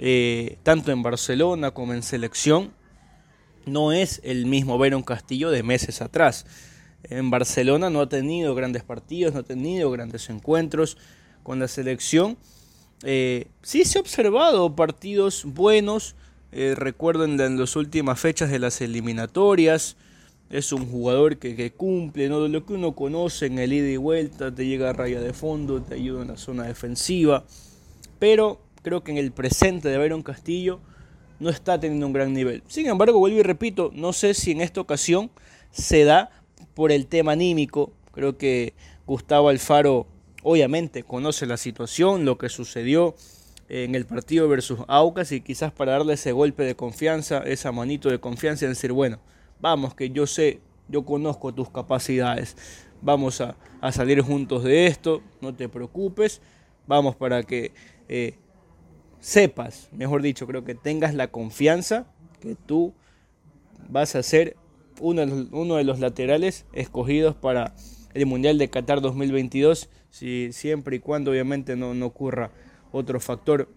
eh, 0.00 0.58
tanto 0.64 0.90
en 0.90 1.04
Barcelona 1.04 1.70
como 1.70 1.94
en 1.94 2.02
selección, 2.02 2.72
no 3.66 3.92
es 3.92 4.20
el 4.24 4.46
mismo 4.46 4.76
Byron 4.76 5.04
Castillo 5.04 5.50
de 5.50 5.62
meses 5.62 6.02
atrás 6.02 6.44
en 7.04 7.30
Barcelona 7.30 7.90
no 7.90 8.00
ha 8.00 8.08
tenido 8.08 8.54
grandes 8.54 8.82
partidos, 8.82 9.34
no 9.34 9.40
ha 9.40 9.44
tenido 9.44 9.90
grandes 9.90 10.28
encuentros 10.30 10.96
con 11.42 11.58
la 11.58 11.68
selección. 11.68 12.36
Eh, 13.02 13.46
sí 13.62 13.84
se 13.84 13.98
ha 13.98 14.02
observado 14.02 14.74
partidos 14.76 15.44
buenos, 15.44 16.14
eh, 16.52 16.74
recuerdo 16.76 17.24
en, 17.24 17.58
las 17.58 17.76
últimas 17.76 18.20
fechas 18.20 18.50
de 18.50 18.58
las 18.58 18.80
eliminatorias, 18.80 19.96
es 20.50 20.72
un 20.72 20.90
jugador 20.90 21.38
que, 21.38 21.72
cumple, 21.72 22.28
¿no? 22.28 22.48
lo 22.48 22.66
que 22.66 22.72
uno 22.72 22.92
conoce 22.92 23.46
en 23.46 23.60
el 23.60 23.72
ida 23.72 23.88
y 23.88 23.96
vuelta, 23.96 24.52
te 24.52 24.66
llega 24.66 24.90
a 24.90 24.92
raya 24.92 25.20
de 25.20 25.32
fondo, 25.32 25.80
te 25.80 25.94
ayuda 25.94 26.22
en 26.22 26.28
la 26.28 26.36
zona 26.36 26.64
defensiva, 26.64 27.44
pero 28.18 28.60
creo 28.82 29.02
que 29.02 29.12
en 29.12 29.18
el 29.18 29.32
presente 29.32 29.88
de 29.88 29.98
Byron 29.98 30.22
Castillo 30.22 30.80
no 31.38 31.50
está 31.50 31.80
teniendo 31.80 32.06
un 32.06 32.12
gran 32.12 32.32
nivel. 32.32 32.62
Sin 32.68 32.86
embargo, 32.86 33.18
vuelvo 33.18 33.38
y 33.38 33.42
repito, 33.42 33.90
no 33.94 34.12
sé 34.12 34.34
si 34.34 34.52
en 34.52 34.60
esta 34.60 34.80
ocasión 34.80 35.30
se 35.70 36.04
da 36.04 36.30
por 36.74 36.92
el 36.92 37.06
tema 37.06 37.32
anímico. 37.32 37.92
Creo 38.12 38.36
que 38.36 38.74
Gustavo 39.06 39.48
Alfaro 39.48 40.06
obviamente 40.42 41.02
conoce 41.02 41.46
la 41.46 41.56
situación, 41.56 42.24
lo 42.24 42.38
que 42.38 42.48
sucedió 42.48 43.14
en 43.68 43.94
el 43.94 44.04
partido 44.04 44.48
versus 44.48 44.80
Aucas 44.88 45.30
y 45.32 45.40
quizás 45.40 45.72
para 45.72 45.92
darle 45.92 46.14
ese 46.14 46.32
golpe 46.32 46.64
de 46.64 46.74
confianza, 46.74 47.38
esa 47.38 47.70
manito 47.70 48.10
de 48.10 48.18
confianza 48.18 48.64
y 48.64 48.68
decir, 48.68 48.92
bueno, 48.92 49.20
vamos, 49.60 49.94
que 49.94 50.10
yo 50.10 50.26
sé, 50.26 50.60
yo 50.88 51.04
conozco 51.04 51.54
tus 51.54 51.70
capacidades, 51.70 52.56
vamos 53.00 53.40
a, 53.40 53.56
salir 53.92 54.20
juntos 54.22 54.64
de 54.64 54.86
esto, 54.86 55.22
no 55.40 55.54
te 55.54 55.68
preocupes, 55.68 56.42
vamos 56.86 57.14
para 57.14 57.44
que 57.44 57.72
eh, 58.08 58.34
sepas, 59.20 59.88
mejor 59.92 60.22
dicho, 60.22 60.46
creo 60.46 60.64
que 60.64 60.74
tengas 60.74 61.14
la 61.14 61.28
confianza 61.28 62.06
que 62.40 62.56
tú 62.66 62.94
vas 63.88 64.16
a 64.16 64.22
ser 64.22 64.56
uno 65.00 65.76
de, 65.76 65.84
los, 65.84 65.98
laterales 65.98 66.66
escogidos 66.72 67.34
para 67.34 67.74
el 68.12 68.26
Mundial 68.26 68.58
de 68.58 68.68
Qatar 68.68 69.00
2022, 69.00 69.88
si, 70.10 70.52
siempre 70.52 70.96
y 70.96 71.00
cuando 71.00 71.30
obviamente 71.30 71.76
no, 71.76 71.92
ocurra 72.04 72.50
otro 72.92 73.20
factor. 73.20 73.68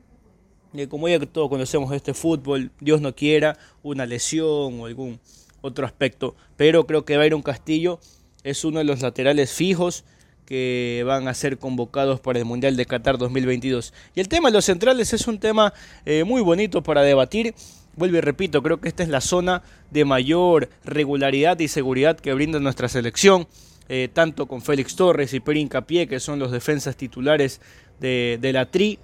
Eh, 0.73 0.87
como 0.87 1.07
ya 1.07 1.19
todos 1.19 1.49
conocemos 1.49 1.93
este 1.93 2.13
fútbol, 2.13 2.71
Dios 2.79 2.99
no 2.99 3.15
quiera 3.15 3.57
una 3.83 4.05
lesión 4.05 4.81
o 4.81 4.85
algún 4.85 5.19
otro 5.61 5.85
aspecto, 5.85 6.35
pero 6.57 6.85
creo 6.85 7.05
que 7.05 7.17
Byron 7.17 7.41
Castillo 7.41 7.99
es 8.43 8.65
uno 8.65 8.79
de 8.79 8.85
los 8.85 9.01
laterales 9.01 9.53
fijos 9.53 10.03
que 10.45 11.03
van 11.05 11.27
a 11.27 11.33
ser 11.33 11.57
convocados 11.57 12.19
para 12.19 12.39
el 12.39 12.45
Mundial 12.45 12.75
de 12.75 12.85
Qatar 12.85 13.17
2022. 13.17 13.93
Y 14.15 14.19
el 14.19 14.27
tema 14.27 14.49
de 14.49 14.53
los 14.53 14.65
centrales 14.65 15.13
es 15.13 15.27
un 15.27 15.39
tema 15.39 15.73
eh, 16.05 16.23
muy 16.23 16.41
bonito 16.41 16.83
para 16.83 17.01
debatir 17.01 17.53
Vuelvo 17.95 18.17
y 18.17 18.21
repito, 18.21 18.63
creo 18.63 18.81
que 18.81 18.87
esta 18.87 19.03
es 19.03 19.09
la 19.09 19.21
zona 19.21 19.61
de 19.91 20.03
mayor 20.03 20.69
regularidad 20.83 21.59
y 21.59 21.67
seguridad 21.67 22.19
que 22.19 22.33
brinda 22.33 22.59
nuestra 22.59 22.89
selección, 22.89 23.47
eh, 23.87 24.09
tanto 24.11 24.47
con 24.47 24.63
Félix 24.63 24.95
Torres 24.95 25.31
y 25.35 25.39
Perín 25.39 25.67
Capié, 25.67 26.07
que 26.07 26.19
son 26.19 26.39
los 26.39 26.51
defensas 26.51 26.95
titulares 26.95 27.61
de, 27.99 28.49
la 28.51 28.65
TRI, 28.65 28.97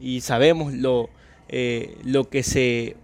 y 0.00 0.22
sabemos 0.22 0.72
lo, 0.72 1.10
eh, 1.50 1.98
lo 2.04 2.30
que 2.30 2.42
se 2.42 2.96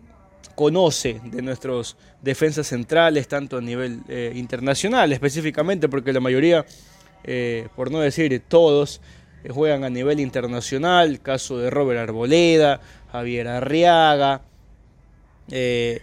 conoce 0.55 1.21
de 1.23 1.43
nuestros 1.43 1.99
defensas 2.23 2.69
centrales, 2.69 3.29
tanto 3.29 3.59
a 3.59 3.61
nivel 3.61 4.01
internacional 4.35 5.13
específicamente, 5.13 5.87
porque 5.91 6.15
la 6.15 6.21
mayoría, 6.21 6.65
por 7.75 7.91
no 7.91 8.01
decir 8.01 8.43
todos, 8.47 9.01
juegan 9.51 9.85
a 9.85 9.91
nivel 9.91 10.21
internacional, 10.21 11.21
caso 11.21 11.59
de 11.59 11.71
Robert 11.71 12.01
Arboleda, 12.01 12.81
Javier 13.13 13.49
Arriaga, 13.49 14.43
eh, 15.51 16.01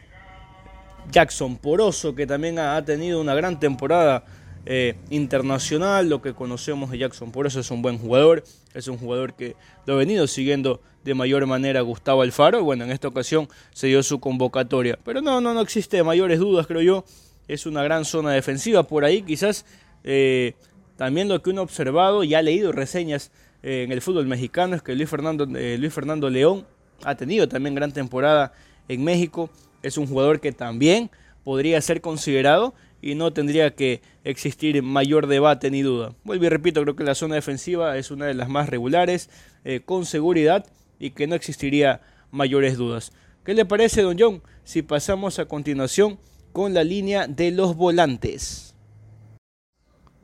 Jackson 1.12 1.58
Poroso, 1.58 2.16
que 2.16 2.26
también 2.26 2.60
ha, 2.60 2.84
tenido 2.86 3.20
una 3.20 3.36
gran 3.36 3.60
temporada 3.60 4.24
eh, 4.66 4.96
internacional. 5.10 6.10
Lo 6.10 6.22
que 6.22 6.34
conocemos 6.34 6.92
de 6.92 7.00
Jackson 7.00 7.32
Poroso 7.32 7.60
es 7.60 7.70
un 7.72 7.82
buen 7.82 7.98
jugador, 7.98 8.44
es 8.74 8.88
un 8.88 8.98
jugador 8.98 9.34
que 9.34 9.56
lo 9.86 9.96
ha 9.96 9.98
venido 9.98 10.28
siguiendo 10.28 10.82
de 11.04 11.14
mayor 11.14 11.46
manera 11.46 11.82
Gustavo 11.82 12.22
Alfaro. 12.22 12.64
Bueno, 12.64 12.86
en 12.86 12.92
esta 12.92 13.10
ocasión 13.10 13.50
se 13.74 13.88
dio 13.88 14.02
su 14.04 14.20
convocatoria, 14.20 14.98
pero 15.04 15.22
no, 15.22 15.42
no, 15.42 15.54
no 15.54 15.62
existe 15.62 16.02
mayores 16.04 16.40
dudas, 16.40 16.68
creo 16.68 16.82
yo. 16.82 17.06
Es 17.50 17.66
una 17.66 17.84
gran 17.84 18.06
zona 18.06 18.32
defensiva 18.32 18.84
por 18.84 19.04
ahí, 19.04 19.22
quizás 19.22 19.66
eh, 20.06 20.54
también 20.96 21.28
lo 21.28 21.42
que 21.42 21.50
uno 21.50 21.62
ha 21.62 21.64
observado 21.64 22.24
y 22.24 22.34
ha 22.36 22.42
leído 22.42 22.72
reseñas 22.72 23.32
en 23.64 23.92
el 23.92 24.02
fútbol 24.02 24.28
mexicano 24.28 24.76
es 24.76 24.82
que 24.82 24.94
Luis 24.96 25.10
Fernando, 25.10 25.46
Luis 25.46 25.94
Fernando 25.94 26.30
León 26.30 26.66
ha 27.04 27.16
tenido 27.16 27.48
también 27.48 27.76
gran 27.76 27.92
temporada 27.92 28.54
en 28.88 29.04
México. 29.04 29.50
Es 29.82 29.98
un 29.98 30.08
jugador 30.08 30.40
que 30.40 30.52
también 30.52 31.10
podría 31.44 31.80
ser 31.82 32.02
considerado 32.02 32.74
y 33.02 33.16
no 33.16 33.34
tendría 33.34 33.76
que 33.76 34.02
existir 34.24 34.82
mayor 34.82 35.28
debate 35.28 35.70
ni 35.70 35.82
duda. 35.82 36.14
Vuelvo 36.24 36.46
y 36.46 36.50
repito, 36.50 36.82
creo 36.82 36.96
que 36.96 37.04
la 37.04 37.16
zona 37.16 37.36
defensiva 37.36 37.98
es 37.98 38.12
una 38.12 38.26
de 38.26 38.34
las 38.34 38.48
más 38.48 38.70
regulares, 38.70 39.30
eh, 39.66 39.82
con 39.84 40.06
seguridad 40.06 40.66
y 41.00 41.12
que 41.12 41.28
no 41.28 41.36
existiría 41.36 42.02
mayores 42.32 42.78
dudas. 42.78 43.12
¿Qué 43.44 43.54
le 43.54 43.66
parece, 43.66 44.02
don 44.02 44.18
John, 44.18 44.42
si 44.64 44.82
pasamos 44.84 45.38
a 45.38 45.46
continuación 45.46 46.18
con 46.54 46.74
la 46.74 46.86
línea 46.86 47.28
de 47.28 47.52
los 47.52 47.76
volantes? 47.76 48.73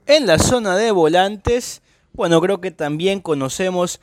En 0.09 0.25
la 0.25 0.39
zona 0.39 0.75
de 0.75 0.89
volantes, 0.89 1.83
bueno, 2.13 2.41
creo 2.41 2.59
que 2.59 2.71
también 2.71 3.19
conocemos 3.19 4.01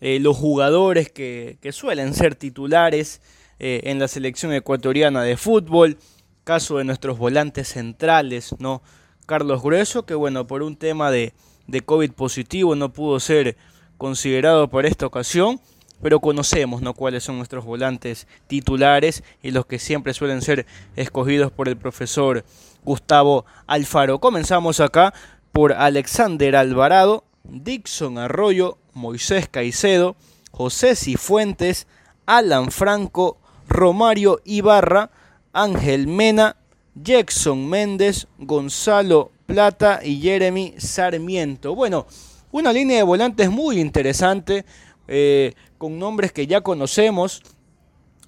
eh, 0.00 0.18
los 0.18 0.36
jugadores 0.36 1.12
que, 1.12 1.58
suelen 1.70 2.12
ser 2.12 2.34
titulares 2.34 3.20
eh, 3.60 3.82
en 3.84 4.00
la 4.00 4.08
selección 4.08 4.52
ecuatoriana 4.52 5.22
de 5.22 5.36
fútbol. 5.36 5.96
Caso 6.42 6.78
de 6.78 6.84
nuestros 6.84 7.18
volantes 7.18 7.68
centrales, 7.68 8.56
¿no? 8.58 8.82
Carlos 9.26 9.62
Grueso, 9.62 10.04
que 10.04 10.16
bueno, 10.16 10.44
por 10.48 10.64
un 10.64 10.74
tema 10.74 11.12
de, 11.12 11.34
de 11.68 11.82
COVID 11.82 12.10
positivo 12.10 12.74
no 12.74 12.92
pudo 12.92 13.20
ser 13.20 13.56
considerado 13.96 14.68
por 14.68 14.86
esta 14.86 15.06
ocasión, 15.06 15.60
pero 16.02 16.20
conocemos 16.20 16.82
¿no? 16.82 16.94
cuáles 16.94 17.24
son 17.24 17.38
nuestros 17.38 17.64
volantes 17.64 18.26
titulares 18.46 19.22
y 19.42 19.52
los 19.52 19.66
que 19.66 19.78
siempre 19.78 20.12
suelen 20.14 20.42
ser 20.42 20.66
escogidos 20.96 21.50
por 21.52 21.68
el 21.68 21.76
profesor 21.76 22.44
Gustavo 22.84 23.46
Alfaro. 23.66 24.20
Comenzamos 24.20 24.80
acá 24.80 25.14
por 25.54 25.72
Alexander 25.72 26.56
Alvarado, 26.56 27.22
Dixon 27.44 28.18
Arroyo, 28.18 28.76
Moisés 28.92 29.48
Caicedo, 29.48 30.16
José 30.50 30.96
Cifuentes, 30.96 31.86
Alan 32.26 32.72
Franco, 32.72 33.38
Romario 33.68 34.40
Ibarra, 34.44 35.12
Ángel 35.52 36.08
Mena, 36.08 36.56
Jackson 36.96 37.68
Méndez, 37.68 38.26
Gonzalo 38.38 39.30
Plata 39.46 40.00
y 40.02 40.20
Jeremy 40.20 40.74
Sarmiento. 40.78 41.76
Bueno, 41.76 42.08
una 42.50 42.72
línea 42.72 42.96
de 42.96 43.04
volantes 43.04 43.48
muy 43.48 43.78
interesante, 43.78 44.64
eh, 45.06 45.54
con 45.78 46.00
nombres 46.00 46.32
que 46.32 46.48
ya 46.48 46.62
conocemos 46.62 47.42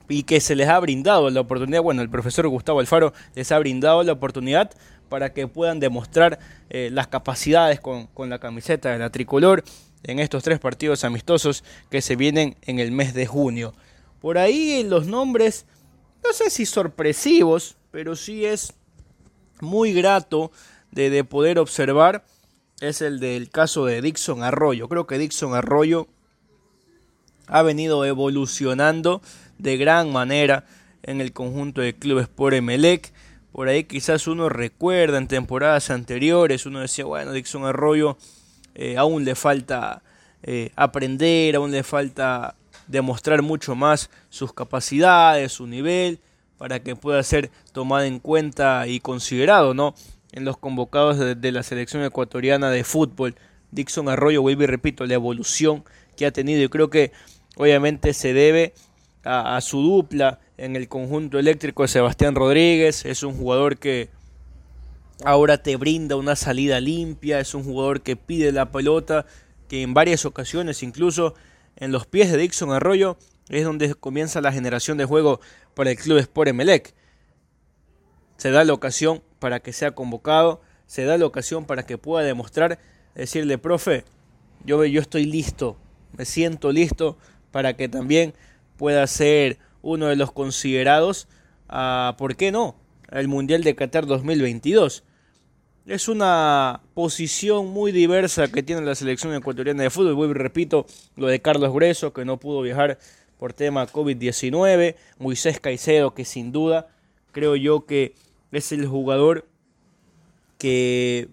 y 0.09 0.23
que 0.23 0.41
se 0.41 0.55
les 0.55 0.69
ha 0.69 0.79
brindado 0.79 1.29
la 1.31 1.41
oportunidad, 1.41 1.83
bueno, 1.83 2.03
el 2.03 2.09
profesor 2.09 2.47
Gustavo 2.47 2.79
Alfaro 2.79 3.13
les 3.35 3.51
ha 3.51 3.59
brindado 3.59 4.05
la 4.05 4.13
oportunidad 4.13 4.71
para 5.09 5.33
que 5.33 5.49
puedan 5.49 5.81
demostrar 5.81 6.39
eh, 6.71 6.91
las 6.93 7.07
capacidades 7.07 7.81
con, 7.81 8.07
con 8.09 8.31
la 8.31 8.39
camiseta 8.39 8.91
de 8.91 8.99
la 8.99 9.11
tricolor 9.11 9.65
en 10.03 10.19
estos 10.19 10.43
tres 10.43 10.59
partidos 10.59 11.05
amistosos 11.05 11.65
que 11.91 12.01
se 12.01 12.17
vienen 12.17 12.57
en 12.63 12.79
el 12.79 12.93
mes 12.93 13.15
de 13.15 13.27
junio. 13.27 13.75
Por 14.21 14.39
ahí 14.39 14.85
los 14.85 15.07
nombres, 15.07 15.67
no 16.25 16.33
sé 16.33 16.51
si 16.51 16.67
sorpresivos, 16.67 17.77
pero 17.91 18.17
sí 18.17 18.45
es 18.45 18.73
muy 19.61 19.93
grato 19.93 20.51
de, 20.91 21.11
de 21.11 21.25
poder 21.25 21.59
observar, 21.59 22.25
es 22.81 23.01
el 23.01 23.21
del 23.21 23.51
caso 23.51 23.87
de 23.87 24.03
Dixon 24.03 24.43
Arroyo. 24.43 24.89
Creo 24.89 25.07
que 25.07 25.19
Dixon 25.19 25.55
Arroyo 25.55 26.09
ha 27.47 27.63
venido 27.63 28.05
evolucionando 28.05 29.23
de 29.59 29.77
gran 29.77 30.13
manera 30.13 30.65
en 31.03 31.21
el 31.21 31.33
conjunto 31.33 31.81
de 31.81 31.95
clubes 31.95 32.29
por 32.29 32.55
Emelec. 32.55 33.13
Por 33.57 33.69
ahí 33.69 33.85
quizás 33.85 34.27
uno 34.27 34.51
recuerda 34.51 35.17
en 35.17 35.29
temporadas 35.29 35.89
anteriores, 35.89 36.67
uno 36.67 36.81
decía, 36.81 37.07
bueno, 37.07 37.33
Dixon 37.33 37.65
Arroyo 37.65 38.19
eh, 38.75 38.99
aún 38.99 39.25
le 39.25 39.35
falta 39.35 40.03
eh, 40.43 40.73
aprender, 40.77 41.57
aún 41.57 41.71
le 41.71 41.83
falta 41.83 42.55
demostrar 42.87 43.41
mucho 43.41 43.75
más 43.75 44.11
sus 44.29 44.53
capacidades, 44.53 45.53
su 45.53 45.67
nivel, 45.67 46.21
para 46.59 46.81
que 46.81 46.97
pueda 46.97 47.23
ser 47.23 47.51
tomado 47.73 48.05
en 48.05 48.19
cuenta 48.19 48.87
y 48.89 49.01
considerado, 49.01 49.73
¿no? 49.73 49.95
En 50.33 50.45
los 50.45 50.59
convocados 50.59 51.19
de, 51.19 51.51
la 51.51 51.63
selección 51.63 52.05
ecuatoriana 52.05 52.69
de 52.69 52.85
fútbol. 52.85 53.37
Dixon 53.71 54.11
Arroyo, 54.11 54.43
vuelvo 54.43 54.65
y 54.65 54.67
repito, 54.67 55.07
la 55.07 55.15
evolución 55.15 55.83
que 56.15 56.27
ha 56.27 56.31
tenido 56.31 56.63
y 56.63 56.69
creo 56.69 56.91
que 56.91 57.11
obviamente 57.57 58.13
se 58.13 58.35
debe 58.35 58.75
a, 59.27 59.61
su 59.61 59.83
dupla 59.83 60.41
en 60.57 60.77
el 60.77 60.89
conjunto 60.89 61.39
eléctrico 61.39 61.83
de 61.83 61.89
Sebastián 61.89 62.35
Rodríguez. 62.35 63.05
Es 63.05 63.23
un 63.23 63.37
jugador 63.37 63.79
que 63.79 64.09
ahora 65.25 65.63
te 65.63 65.77
brinda 65.77 66.17
una 66.17 66.37
salida 66.37 66.81
limpia, 66.81 67.41
es 67.41 67.55
un 67.55 67.65
jugador 67.65 68.03
que 68.03 68.17
pide 68.17 68.53
la 68.53 68.71
pelota, 68.71 69.27
que 69.69 69.83
en 69.83 69.95
varias 69.95 70.25
ocasiones, 70.25 70.83
incluso 70.83 71.35
en 71.77 71.93
los 71.93 72.07
pies 72.07 72.31
de 72.31 72.39
Dixon 72.39 72.73
Arroyo, 72.73 73.17
es 73.49 73.65
donde 73.65 73.95
comienza 73.95 74.41
la 74.41 74.53
generación 74.53 74.97
de 74.99 75.05
juego 75.05 75.41
para 75.75 75.91
el 75.91 75.97
club 75.97 76.19
Sport 76.19 76.49
Emelec. 76.49 76.95
Se 78.37 78.51
da 78.51 78.65
la 78.65 78.73
ocasión 78.73 79.23
para 79.39 79.61
que 79.61 79.73
sea 79.73 79.93
convocado, 79.93 80.61
se 80.87 81.05
da 81.05 81.19
la 81.19 81.27
ocasión 81.27 81.65
para 81.65 81.85
que 81.85 81.99
pueda 81.99 82.25
demostrar, 82.25 82.79
decirle, 83.15 83.59
profe, 83.59 84.05
yo, 84.65 84.85
yo 84.85 85.01
estoy 85.01 85.25
listo, 85.27 85.77
me 86.17 86.25
siento 86.25 86.71
listo 86.73 87.17
para 87.51 87.77
que 87.77 87.89
también 87.89 88.35
pueda 88.77 89.07
ser 89.07 89.59
uno 89.83 90.07
de 90.07 90.17
los 90.17 90.33
considerados 90.33 91.29
a, 91.69 92.15
¿por 92.19 92.37
qué 92.37 92.53
no?, 92.53 92.77
el 93.11 93.29
Mundial 93.29 93.63
de 93.63 93.75
Qatar 93.75 94.07
2022. 94.07 95.05
Es 95.87 96.09
una 96.09 96.81
posición 96.95 97.69
muy 97.69 97.93
diversa 97.93 98.49
que 98.49 98.63
tiene 98.63 98.83
la 98.83 98.97
selección 98.97 99.33
ecuatoriana 99.35 99.85
de 99.85 99.91
fútbol. 99.91 100.15
Vuelvo 100.15 100.35
y 100.35 100.39
repito, 100.39 100.87
lo 101.15 101.29
de 101.29 101.41
Carlos 101.41 101.73
Grueso, 101.73 102.13
que 102.13 102.25
no 102.25 102.41
pudo 102.41 102.63
viajar 102.63 102.99
por 103.39 103.53
tema 103.53 103.87
COVID-19. 103.87 104.97
Moisés 105.19 105.61
Caicedo, 105.61 106.15
que 106.15 106.25
sin 106.25 106.51
duda 106.51 106.89
creo 107.31 107.55
yo 107.55 107.87
que 107.87 108.15
es 108.51 108.73
el 108.73 108.87
jugador 108.87 109.47
que 110.59 111.29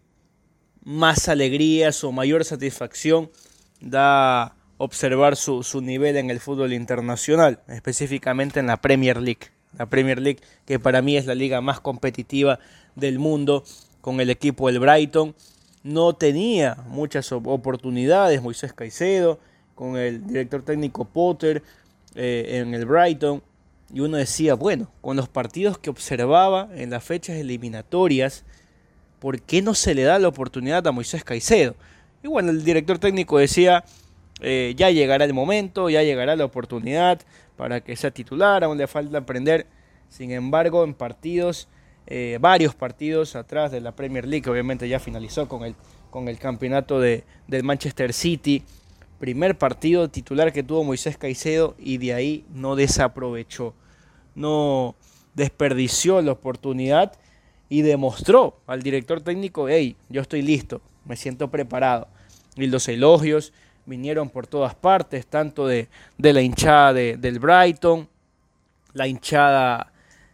más 0.83 1.29
alegrías 1.29 2.03
o 2.03 2.11
mayor 2.11 2.43
satisfacción 2.43 3.31
da 3.79 4.55
observar 4.83 5.35
su, 5.35 5.63
su, 5.63 5.81
nivel 5.81 6.17
en 6.17 6.29
el 6.29 6.39
fútbol 6.39 6.73
internacional, 6.73 7.59
específicamente 7.67 8.59
en 8.59 8.67
la 8.67 8.77
Premier 8.77 9.21
League. 9.21 9.51
La 9.77 9.87
Premier 9.87 10.21
League, 10.21 10.39
que 10.65 10.79
para 10.79 11.01
mí 11.01 11.17
es 11.17 11.25
la 11.25 11.35
liga 11.35 11.61
más 11.61 11.79
competitiva 11.79 12.59
del 12.95 13.19
mundo, 13.19 13.63
con 14.01 14.19
el 14.19 14.29
equipo 14.29 14.67
del 14.67 14.79
Brighton. 14.79 15.33
No 15.83 16.13
tenía 16.13 16.77
muchas 16.87 17.31
oportunidades 17.31 18.41
Moisés 18.41 18.73
Caicedo, 18.73 19.39
con 19.75 19.97
el 19.97 20.27
director 20.27 20.61
técnico 20.61 21.05
Potter 21.05 21.63
eh, 22.15 22.59
en 22.61 22.73
el 22.73 22.85
Brighton. 22.85 23.41
Y 23.93 24.01
uno 24.01 24.17
decía, 24.17 24.55
bueno, 24.55 24.89
con 25.01 25.15
los 25.15 25.29
partidos 25.29 25.77
que 25.77 25.89
observaba 25.89 26.69
en 26.75 26.89
las 26.89 27.03
fechas 27.03 27.37
eliminatorias, 27.37 28.43
¿por 29.19 29.41
qué 29.41 29.61
no 29.61 29.73
se 29.73 29.95
le 29.95 30.03
da 30.03 30.19
la 30.19 30.27
oportunidad 30.27 30.85
a 30.87 30.91
Moisés 30.91 31.23
Caicedo? 31.23 31.75
Y 32.23 32.27
bueno, 32.27 32.51
el 32.51 32.63
director 32.63 32.99
técnico 32.99 33.37
decía, 33.37 33.83
eh, 34.43 34.73
ya 34.75 34.91
llegará 34.91 35.25
el 35.25 35.33
momento, 35.33 35.89
ya 35.89 36.03
llegará 36.03 36.35
la 36.35 36.45
oportunidad 36.45 37.21
para 37.55 37.81
que 37.81 37.95
sea 37.95 38.11
titular, 38.11 38.63
aún 38.63 38.77
le 38.77 38.87
falta 38.87 39.17
aprender. 39.17 39.65
Sin 40.09 40.31
embargo, 40.31 40.83
en 40.83 40.93
partidos, 40.93 41.67
eh, 42.07 42.37
varios 42.41 42.75
partidos 42.75 43.35
atrás 43.35 43.71
de 43.71 43.81
la 43.81 43.95
Premier 43.95 44.27
League, 44.27 44.49
obviamente 44.49 44.87
ya 44.89 44.99
finalizó 44.99 45.47
con 45.47 45.63
el, 45.63 45.75
con 46.09 46.27
el 46.27 46.37
campeonato 46.37 46.99
de, 46.99 47.23
del 47.47 47.63
Manchester 47.63 48.13
City. 48.13 48.63
Primer 49.19 49.57
partido 49.57 50.09
titular 50.09 50.51
que 50.51 50.63
tuvo 50.63 50.83
Moisés 50.83 51.17
Caicedo 51.17 51.75
y 51.79 51.97
de 51.97 52.13
ahí 52.13 52.45
no 52.53 52.75
desaprovechó, 52.75 53.73
no 54.35 54.95
desperdició 55.33 56.21
la 56.21 56.33
oportunidad 56.33 57.13
y 57.69 57.81
demostró 57.81 58.57
al 58.67 58.83
director 58.83 59.21
técnico, 59.21 59.69
hey, 59.69 59.95
yo 60.09 60.21
estoy 60.21 60.41
listo, 60.41 60.81
me 61.05 61.15
siento 61.15 61.49
preparado. 61.49 62.07
Y 62.55 62.67
los 62.67 62.87
elogios 62.87 63.53
vinieron 63.85 64.29
por 64.29 64.47
todas 64.47 64.75
partes, 64.75 65.25
tanto 65.27 65.67
de, 65.67 65.87
la 66.17 66.41
hinchada 66.41 66.93
del 66.93 67.39
Brighton, 67.39 68.07
la 68.93 69.07
hinchada 69.07 69.91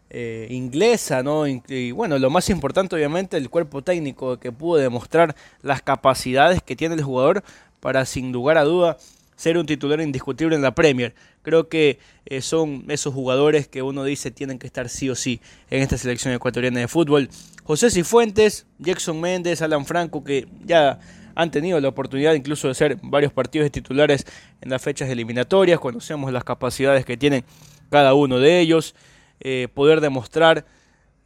eh, 0.09 0.47
inglesa, 0.49 1.21
¿no? 1.21 1.45
Y, 1.47 1.91
bueno, 1.91 2.17
lo 2.17 2.29
más 2.29 2.49
importante 2.49 2.95
obviamente 2.95 3.38
el 3.38 3.49
cuerpo 3.49 3.83
técnico 3.83 4.39
que 4.39 4.51
pudo 4.51 4.79
demostrar 4.79 5.35
las 5.62 5.81
capacidades 5.81 6.63
que 6.63 6.75
tiene 6.75 6.95
el 6.95 7.03
jugador 7.03 7.43
para 7.79 8.05
sin 8.05 8.31
lugar 8.31 8.57
a 8.57 8.63
duda 8.63 8.97
ser 9.35 9.57
un 9.57 9.65
titular 9.65 10.01
indiscutible 10.01 10.55
en 10.55 10.62
la 10.62 10.75
Premier. 10.75 11.13
Creo 11.43 11.69
que 11.69 11.99
eh, 12.25 12.41
son 12.41 12.85
esos 12.89 13.13
jugadores 13.13 13.67
que 13.67 13.81
uno 13.81 14.03
dice 14.03 14.31
tienen 14.31 14.59
que 14.59 14.67
estar 14.67 14.89
sí 14.89 15.09
o 15.09 15.15
sí 15.15 15.39
en 15.69 15.81
esta 15.81 15.97
selección 15.97 16.33
ecuatoriana 16.33 16.81
de 16.81 16.88
fútbol. 16.88 17.29
José 17.63 17.89
Cifuentes, 17.89 18.65
Jackson 18.79 19.21
Méndez, 19.21 19.62
Alan 19.62 19.85
Franco, 19.85 20.23
que 20.23 20.47
ya 20.65 20.99
han 21.39 21.52
tenido 21.52 21.80
la 21.80 21.88
oportunidad 21.88 22.34
incluso 22.34 22.67
de 22.67 22.73
ser 22.73 22.97
varios 23.02 23.32
partidos 23.32 23.65
de 23.65 23.69
titulares 23.69 24.25
en 24.60 24.69
las 24.69 24.82
fechas 24.82 25.10
eliminatorias, 25.10 25.80
conocemos 25.80 26.34
las 26.34 26.43
capacidades 26.43 27.06
que 27.06 27.15
tienen 27.15 27.45
cada 27.89 28.13
uno 28.13 28.39
de 28.39 28.60
ellos, 28.60 28.93
eh, 29.39 29.69
poder 29.73 30.02
demostrar 30.02 30.65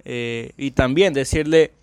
eh, 0.06 0.52
y 0.56 0.70
también 0.70 1.16
decirle 1.16 1.74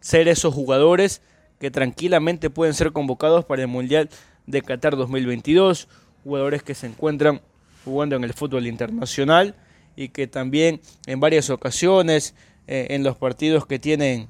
ser 0.00 0.26
esos 0.26 0.52
jugadores 0.52 1.22
que 1.60 1.70
tranquilamente 1.70 2.50
pueden 2.50 2.74
ser 2.74 2.90
convocados 2.90 3.44
para 3.44 3.62
el 3.62 3.68
Mundial 3.68 4.10
de 4.48 4.62
Qatar 4.62 4.96
2022, 4.96 5.86
jugadores 6.24 6.64
que 6.64 6.74
se 6.74 6.88
encuentran 6.88 7.40
jugando 7.84 8.16
en 8.16 8.24
el 8.24 8.34
fútbol 8.34 8.66
internacional 8.66 9.54
y 9.94 10.08
que 10.08 10.26
también 10.26 10.80
en 11.06 11.20
varias 11.20 11.50
ocasiones 11.50 12.34
eh, 12.66 12.88
en 12.90 13.04
los 13.04 13.16
partidos 13.16 13.64
que 13.64 13.78
tienen 13.78 14.28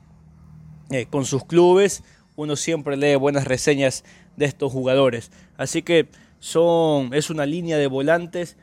con 1.11 1.25
sus 1.25 1.45
clubes 1.45 2.03
uno 2.41 2.57
siempre 2.57 2.97
lee 2.97 3.17
buenas 3.17 3.45
reseñas 3.45 4.05
de 4.37 4.47
estos 4.47 4.73
jugadores. 4.73 5.31
Así 5.57 5.83
que 5.83 6.09
son, 6.39 7.13
es 7.13 7.29
una 7.29 7.45
línea 7.45 7.77
de 7.77 7.87
volantes 7.87 8.57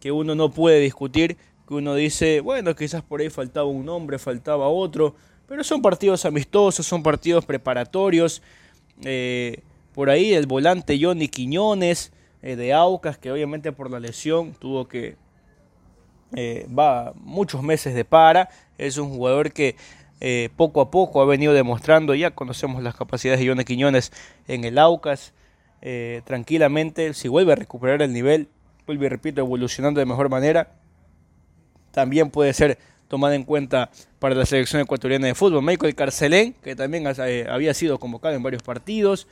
que 0.00 0.12
uno 0.12 0.34
no 0.34 0.50
puede 0.50 0.80
discutir 0.80 1.36
que 1.68 1.74
uno 1.74 1.94
dice, 1.94 2.40
bueno, 2.40 2.74
quizás 2.74 3.02
por 3.02 3.20
ahí 3.20 3.28
faltaba 3.28 3.66
un 3.66 3.84
nombre, 3.84 4.18
faltaba 4.18 4.68
otro, 4.68 5.14
pero 5.46 5.62
son 5.62 5.82
partidos 5.82 6.24
amistosos, 6.24 6.86
son 6.86 7.02
partidos 7.02 7.44
preparatorios. 7.44 8.40
Eh, 9.04 9.60
por 9.94 10.08
ahí 10.08 10.32
el 10.32 10.46
volante 10.46 10.98
Johnny 10.98 11.28
Quiñones 11.28 12.10
eh, 12.40 12.56
de 12.56 12.72
Aucas, 12.72 13.18
que 13.18 13.30
obviamente 13.30 13.70
por 13.72 13.90
la 13.90 14.00
lesión 14.00 14.54
tuvo 14.58 14.88
que 14.88 15.16
eh, 16.34 16.66
va 16.76 17.12
muchos 17.16 17.62
meses 17.62 17.94
de 17.94 18.06
para. 18.06 18.48
Es 18.78 18.96
un 18.96 19.10
jugador 19.10 19.52
que 19.52 19.76
poco 20.56 20.80
a 20.80 20.90
poco 20.90 21.22
ha 21.22 21.24
venido 21.24 21.52
demostrando, 21.52 22.14
ya 22.14 22.32
conocemos 22.32 22.82
las 22.82 22.96
capacidades 22.96 23.40
de 23.40 23.48
Johnny 23.48 23.64
Quiñones 23.64 24.12
en 24.46 24.64
el 24.64 24.78
Aucas. 24.78 25.32
tranquilamente, 26.24 27.14
si 27.14 27.28
vuelve 27.28 27.52
a 27.52 27.56
recuperar 27.56 28.02
el 28.02 28.12
nivel, 28.12 28.48
vuelve 28.86 29.08
repito, 29.08 29.40
evolucionando 29.40 30.00
de 30.00 30.06
mejor 30.06 30.28
manera, 30.28 30.72
también 31.92 32.30
puede 32.30 32.52
ser 32.52 32.78
tomada 33.08 33.34
en 33.34 33.44
cuenta 33.44 33.90
para 34.18 34.34
la 34.34 34.46
selección 34.46 34.82
ecuatoriana 34.82 35.26
de 35.26 35.34
fútbol. 35.34 35.62
Michael 35.62 35.94
Carcelén, 35.94 36.54
que 36.62 36.76
también 36.76 37.04
eh, 37.06 37.46
había 37.48 37.74
sido 37.74 37.98
convocado 37.98 38.34
en 38.34 38.42
varios 38.42 38.62
partidos, 38.62 39.26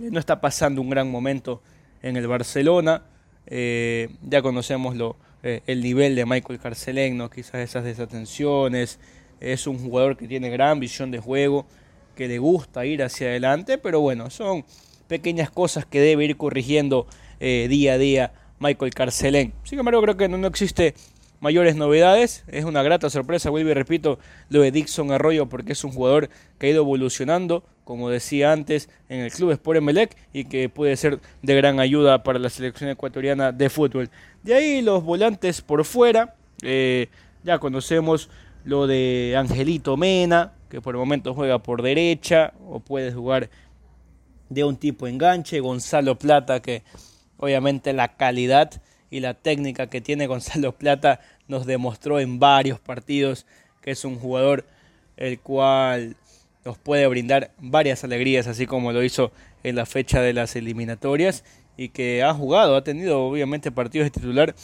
eh, 0.00 0.08
no 0.10 0.18
está 0.18 0.40
pasando 0.40 0.80
un 0.80 0.90
gran 0.90 1.10
momento 1.10 1.62
en 2.02 2.16
el 2.16 2.26
Barcelona. 2.26 3.02
Eh, 3.46 4.08
ya 4.22 4.42
conocemos 4.42 4.96
lo, 4.96 5.16
el 5.42 5.82
nivel 5.82 6.14
de 6.14 6.24
Michael 6.24 6.58
Carcelén, 6.58 7.16
¿no? 7.16 7.30
quizás 7.30 7.56
esas 7.56 7.84
desatenciones. 7.84 8.98
Es 9.42 9.66
un 9.66 9.78
jugador 9.78 10.16
que 10.16 10.28
tiene 10.28 10.50
gran 10.50 10.80
visión 10.80 11.10
de 11.10 11.18
juego, 11.18 11.66
que 12.14 12.28
le 12.28 12.38
gusta 12.38 12.86
ir 12.86 13.02
hacia 13.02 13.28
adelante, 13.28 13.78
pero 13.78 14.00
bueno, 14.00 14.30
son 14.30 14.64
pequeñas 15.08 15.50
cosas 15.50 15.84
que 15.84 16.00
debe 16.00 16.24
ir 16.24 16.36
corrigiendo 16.36 17.06
día 17.40 17.94
a 17.94 17.98
día 17.98 18.32
Michael 18.60 18.94
Carcelén. 18.94 19.52
Sin 19.64 19.78
embargo, 19.78 20.00
creo 20.02 20.16
que 20.16 20.28
no, 20.28 20.38
no 20.38 20.46
existe 20.46 20.94
mayores 21.42 21.74
novedades. 21.74 22.44
Es 22.46 22.64
una 22.64 22.82
grata 22.82 23.10
sorpresa, 23.10 23.50
vuelvo 23.50 23.70
y 23.70 23.74
repito, 23.74 24.18
lo 24.48 24.62
de 24.62 24.70
Dixon 24.70 25.10
Arroyo 25.10 25.48
porque 25.48 25.72
es 25.72 25.84
un 25.84 25.90
jugador 25.90 26.30
que 26.58 26.68
ha 26.68 26.70
ido 26.70 26.82
evolucionando, 26.82 27.64
como 27.84 28.08
decía 28.08 28.52
antes, 28.52 28.88
en 29.08 29.20
el 29.20 29.32
club 29.32 29.50
Sport 29.50 29.78
Emelec 29.78 30.16
y 30.32 30.44
que 30.44 30.68
puede 30.68 30.96
ser 30.96 31.18
de 31.42 31.54
gran 31.56 31.80
ayuda 31.80 32.22
para 32.22 32.38
la 32.38 32.48
selección 32.48 32.88
ecuatoriana 32.88 33.50
de 33.50 33.68
fútbol. 33.68 34.08
De 34.44 34.54
ahí 34.54 34.80
los 34.80 35.02
volantes 35.02 35.60
por 35.60 35.84
fuera, 35.84 36.36
eh, 36.62 37.08
ya 37.42 37.58
conocemos 37.58 38.30
lo 38.64 38.86
de 38.86 39.34
Angelito 39.36 39.96
Mena, 39.96 40.52
que 40.68 40.80
por 40.80 40.94
el 40.94 40.98
momento 40.98 41.34
juega 41.34 41.62
por 41.62 41.82
derecha 41.82 42.52
o 42.66 42.80
puede 42.80 43.12
jugar 43.12 43.50
de 44.48 44.64
un 44.64 44.76
tipo 44.76 45.06
enganche, 45.06 45.60
Gonzalo 45.60 46.18
Plata 46.18 46.60
que 46.60 46.82
obviamente 47.38 47.92
la 47.92 48.16
calidad 48.16 48.82
y 49.10 49.20
la 49.20 49.34
técnica 49.34 49.88
que 49.88 50.00
tiene 50.00 50.26
Gonzalo 50.26 50.72
Plata 50.72 51.20
nos 51.48 51.66
demostró 51.66 52.20
en 52.20 52.38
varios 52.38 52.78
partidos 52.78 53.46
que 53.80 53.90
es 53.90 54.04
un 54.04 54.18
jugador 54.18 54.64
el 55.16 55.40
cual 55.40 56.16
nos 56.64 56.78
puede 56.78 57.06
brindar 57.06 57.50
varias 57.58 58.04
alegrías, 58.04 58.46
así 58.46 58.66
como 58.66 58.92
lo 58.92 59.02
hizo 59.02 59.32
en 59.64 59.76
la 59.76 59.86
fecha 59.86 60.20
de 60.20 60.32
las 60.32 60.54
eliminatorias 60.56 61.44
y 61.76 61.88
que 61.88 62.22
ha 62.22 62.32
jugado, 62.34 62.76
ha 62.76 62.84
tenido 62.84 63.24
obviamente 63.24 63.72
partidos 63.72 64.06
de 64.06 64.10
titular 64.10 64.54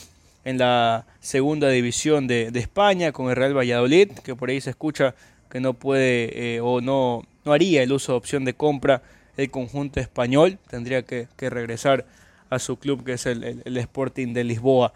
en 0.48 0.56
la 0.56 1.04
segunda 1.20 1.68
división 1.68 2.26
de, 2.26 2.50
España 2.54 3.12
con 3.12 3.28
el 3.28 3.36
Real 3.36 3.54
Valladolid, 3.54 4.12
que 4.24 4.34
por 4.34 4.48
ahí 4.48 4.62
se 4.62 4.70
escucha 4.70 5.14
que 5.50 5.60
no 5.60 5.74
puede 5.74 6.56
eh, 6.56 6.60
o 6.62 6.80
no, 6.80 7.22
no 7.44 7.52
haría 7.52 7.82
el 7.82 7.92
uso 7.92 8.12
de 8.12 8.18
opción 8.18 8.46
de 8.46 8.54
compra 8.54 9.02
el 9.36 9.50
conjunto 9.50 10.00
español, 10.00 10.58
tendría 10.70 11.02
que, 11.02 11.28
regresar 11.38 12.06
a 12.48 12.58
su 12.58 12.78
club 12.78 13.04
que 13.04 13.12
es 13.12 13.26
el, 13.26 13.76
Sporting 13.76 14.32
de 14.32 14.44
Lisboa. 14.44 14.94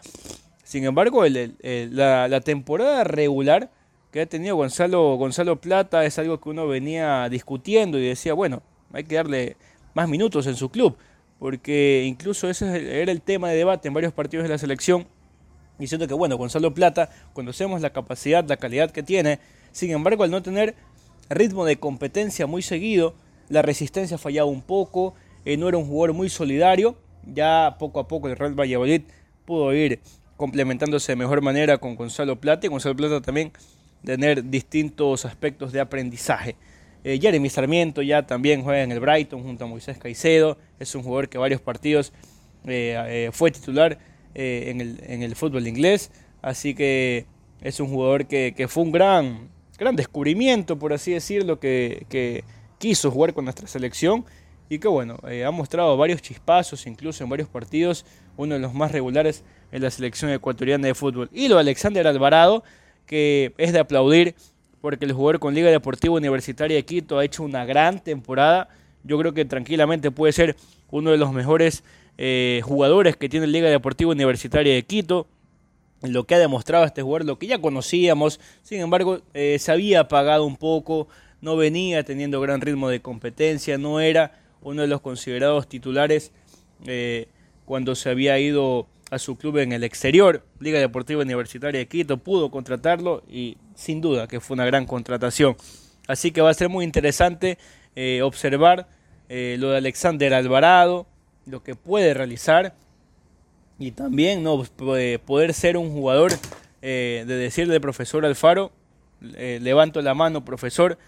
Sin 0.64 0.84
embargo, 0.84 1.22
la, 1.26 2.40
temporada 2.40 3.04
regular 3.04 3.70
que 4.10 4.22
ha 4.22 4.26
tenido 4.26 4.56
Gonzalo, 4.56 5.16
Gonzalo 5.16 5.60
Plata 5.60 6.06
es 6.06 6.18
algo 6.18 6.40
que 6.40 6.48
uno 6.48 6.66
venía 6.66 7.28
discutiendo 7.28 7.98
y 7.98 8.06
decía, 8.06 8.32
bueno, 8.32 8.62
hay 8.94 9.04
que 9.04 9.16
darle 9.16 9.56
más 9.92 10.08
minutos 10.08 10.46
en 10.46 10.56
su 10.56 10.70
club, 10.70 10.96
porque 11.38 12.04
incluso 12.06 12.48
ese 12.48 13.02
era 13.02 13.12
el 13.12 13.20
tema 13.20 13.50
de 13.50 13.56
debate 13.56 13.88
en 13.88 13.94
varios 13.94 14.14
partidos 14.14 14.44
de 14.44 14.48
la 14.48 14.58
selección, 14.58 15.06
diciendo 15.78 16.06
que, 16.06 16.14
bueno, 16.14 16.36
Gonzalo 16.36 16.74
Plata, 16.74 17.10
conocemos 17.32 17.80
la 17.80 17.90
capacidad, 17.90 18.44
la 18.48 18.56
calidad 18.56 18.90
que 18.90 19.02
tiene, 19.02 19.38
sin 19.72 19.90
embargo, 19.90 20.24
al 20.24 20.30
no 20.30 20.42
tener 20.42 20.74
ritmo 21.30 21.64
de 21.64 21.76
competencia 21.76 22.46
muy 22.46 22.62
seguido, 22.62 23.14
la 23.48 23.62
resistencia 23.62 24.18
fallaba 24.18 24.48
un 24.48 24.62
poco, 24.62 25.14
eh, 25.44 25.56
no 25.56 25.68
era 25.68 25.78
un 25.78 25.86
jugador 25.86 26.14
muy 26.14 26.28
solidario, 26.28 26.96
ya 27.26 27.76
poco 27.78 28.00
a 28.00 28.08
poco 28.08 28.28
el 28.28 28.36
Real 28.36 28.58
Valladolid 28.58 29.02
pudo 29.44 29.72
ir 29.74 30.00
complementándose 30.36 31.12
de 31.12 31.16
mejor 31.16 31.40
manera 31.40 31.78
con 31.78 31.94
Gonzalo 31.94 32.40
Plata 32.40 32.66
y 32.66 32.70
Gonzalo 32.70 32.96
Plata 32.96 33.20
también 33.20 33.52
tener 34.04 34.50
distintos 34.50 35.24
aspectos 35.24 35.72
de 35.72 35.80
aprendizaje. 35.80 36.56
Eh, 37.04 37.18
Jeremy 37.20 37.48
Sarmiento 37.48 38.02
ya 38.02 38.26
también 38.26 38.62
juega 38.62 38.82
en 38.82 38.92
el 38.92 39.00
Brighton 39.00 39.42
junto 39.42 39.64
a 39.64 39.66
Moisés 39.66 39.98
Caicedo, 39.98 40.56
es 40.78 40.94
un 40.94 41.02
jugador 41.02 41.28
que 41.28 41.38
varios 41.38 41.60
partidos 41.60 42.12
eh, 42.66 42.96
eh, 43.08 43.30
fue 43.32 43.50
titular 43.50 43.98
en 44.34 44.80
el, 44.80 45.00
en, 45.06 45.22
el, 45.22 45.36
fútbol 45.36 45.66
inglés, 45.66 46.10
así 46.40 46.74
que 46.74 47.26
es 47.60 47.80
un 47.80 47.88
jugador 47.88 48.26
que, 48.26 48.54
que 48.56 48.68
fue 48.68 48.82
un 48.82 48.92
gran, 48.92 49.48
gran 49.78 49.96
descubrimiento, 49.96 50.78
por 50.78 50.92
así 50.92 51.12
decirlo, 51.12 51.60
que, 51.60 52.06
que 52.08 52.44
quiso 52.78 53.10
jugar 53.10 53.34
con 53.34 53.44
nuestra 53.44 53.66
selección 53.68 54.24
y 54.68 54.78
que 54.78 54.88
bueno, 54.88 55.18
eh, 55.28 55.44
ha 55.44 55.50
mostrado 55.50 55.96
varios 55.98 56.22
chispazos, 56.22 56.86
incluso 56.86 57.22
en 57.22 57.28
varios 57.28 57.48
partidos, 57.48 58.06
uno 58.38 58.54
de 58.54 58.60
los 58.60 58.72
más 58.72 58.90
regulares 58.90 59.44
en 59.70 59.82
la 59.82 59.90
selección 59.90 60.30
ecuatoriana 60.30 60.86
de 60.86 60.94
fútbol. 60.94 61.28
Y 61.30 61.48
lo 61.48 61.56
de 61.56 61.60
Alexander 61.60 62.06
Alvarado, 62.06 62.64
que 63.04 63.52
es 63.58 63.74
de 63.74 63.80
aplaudir, 63.80 64.34
porque 64.80 65.04
el 65.04 65.12
jugador 65.12 65.40
con 65.40 65.54
Liga 65.54 65.70
Deportiva 65.70 66.14
Universitaria 66.14 66.74
de 66.74 66.84
Quito 66.86 67.18
ha 67.18 67.24
hecho 67.26 67.42
una 67.42 67.66
gran 67.66 68.02
temporada. 68.02 68.70
Yo 69.04 69.18
creo 69.18 69.34
que 69.34 69.44
tranquilamente 69.44 70.10
puede 70.10 70.32
ser 70.32 70.56
uno 70.90 71.10
de 71.10 71.18
los 71.18 71.32
mejores 71.34 71.84
eh, 72.18 72.60
jugadores 72.64 73.16
que 73.16 73.28
tiene 73.28 73.46
Liga 73.46 73.68
Deportiva 73.70 74.10
Universitaria 74.10 74.74
de 74.74 74.82
Quito. 74.84 75.26
Lo 76.02 76.24
que 76.24 76.34
ha 76.34 76.38
demostrado 76.38 76.84
este 76.84 77.02
jugador, 77.02 77.26
lo 77.26 77.38
que 77.38 77.46
ya 77.46 77.60
conocíamos, 77.60 78.40
sin 78.62 78.80
embargo, 78.80 79.20
eh, 79.34 79.58
se 79.60 79.70
había 79.70 80.00
apagado 80.00 80.44
un 80.44 80.56
poco, 80.56 81.06
no 81.40 81.56
venía 81.56 82.02
teniendo 82.02 82.40
gran 82.40 82.60
ritmo 82.60 82.88
de 82.88 83.00
competencia, 83.00 83.78
no 83.78 84.00
era 84.00 84.40
uno 84.62 84.82
de 84.82 84.88
los 84.88 85.00
considerados 85.00 85.68
titulares 85.68 86.32
eh, 86.86 87.28
cuando 87.64 87.94
se 87.94 88.10
había 88.10 88.36
ido 88.40 88.88
a 89.12 89.20
su 89.20 89.36
club 89.36 89.58
en 89.58 89.72
el 89.72 89.84
exterior. 89.84 90.44
Liga 90.58 90.80
Deportiva 90.80 91.22
Universitaria 91.22 91.78
de 91.78 91.86
Quito 91.86 92.18
pudo 92.18 92.50
contratarlo 92.50 93.22
y 93.30 93.56
sin 93.76 94.00
duda 94.00 94.26
que 94.26 94.40
fue 94.40 94.54
una 94.54 94.66
gran 94.66 94.86
contratación. 94.86 95.56
Así 96.08 96.32
que 96.32 96.40
va 96.40 96.50
a 96.50 96.54
ser 96.54 96.68
muy 96.68 96.84
interesante 96.84 97.58
observar 98.22 98.88
lo 99.28 99.70
de 99.70 99.76
Alexander 99.76 100.34
Alvarado, 100.34 101.06
lo 101.46 101.62
que 101.62 101.74
puede 101.74 102.14
realizar 102.14 102.74
y 103.78 103.92
también 103.92 104.42
no 104.42 104.62
poder 105.26 105.54
ser 105.54 105.76
un 105.76 105.92
jugador 105.92 106.32
de 106.80 107.24
decirle 107.24 107.80
profesor 107.80 108.24
Alfaro, 108.24 108.70
levanto 109.20 110.02
la 110.02 110.14
mano 110.14 110.44
profesor, 110.44 110.98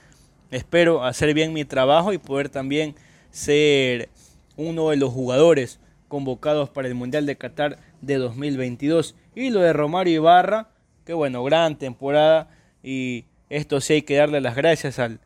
espero 0.51 1.05
hacer 1.05 1.35
bien 1.35 1.53
mi 1.53 1.65
trabajo 1.65 2.13
y 2.13 2.19
poder 2.19 2.49
también 2.49 2.95
ser 3.31 4.09
uno 4.57 4.91
de 4.91 4.97
los 4.97 5.13
jugadores 5.13 5.81
convocados 6.09 6.71
para 6.71 6.89
el 6.89 6.95
Mundial 6.95 7.27
de 7.27 7.37
Qatar 7.37 7.79
de 8.01 8.17
2022. 8.17 9.17
Y 9.35 9.51
lo 9.51 9.61
de 9.61 9.73
Romario 9.73 10.15
Ibarra, 10.15 10.69
que 11.05 11.13
bueno, 11.13 11.43
gran 11.43 11.77
temporada 11.77 12.49
y 12.83 13.25
esto 13.51 13.81
sí 13.81 13.95
hay 13.95 14.03
que 14.03 14.17
darle 14.17 14.41
las 14.41 14.55
gracias 14.55 14.99
al, 14.99 15.19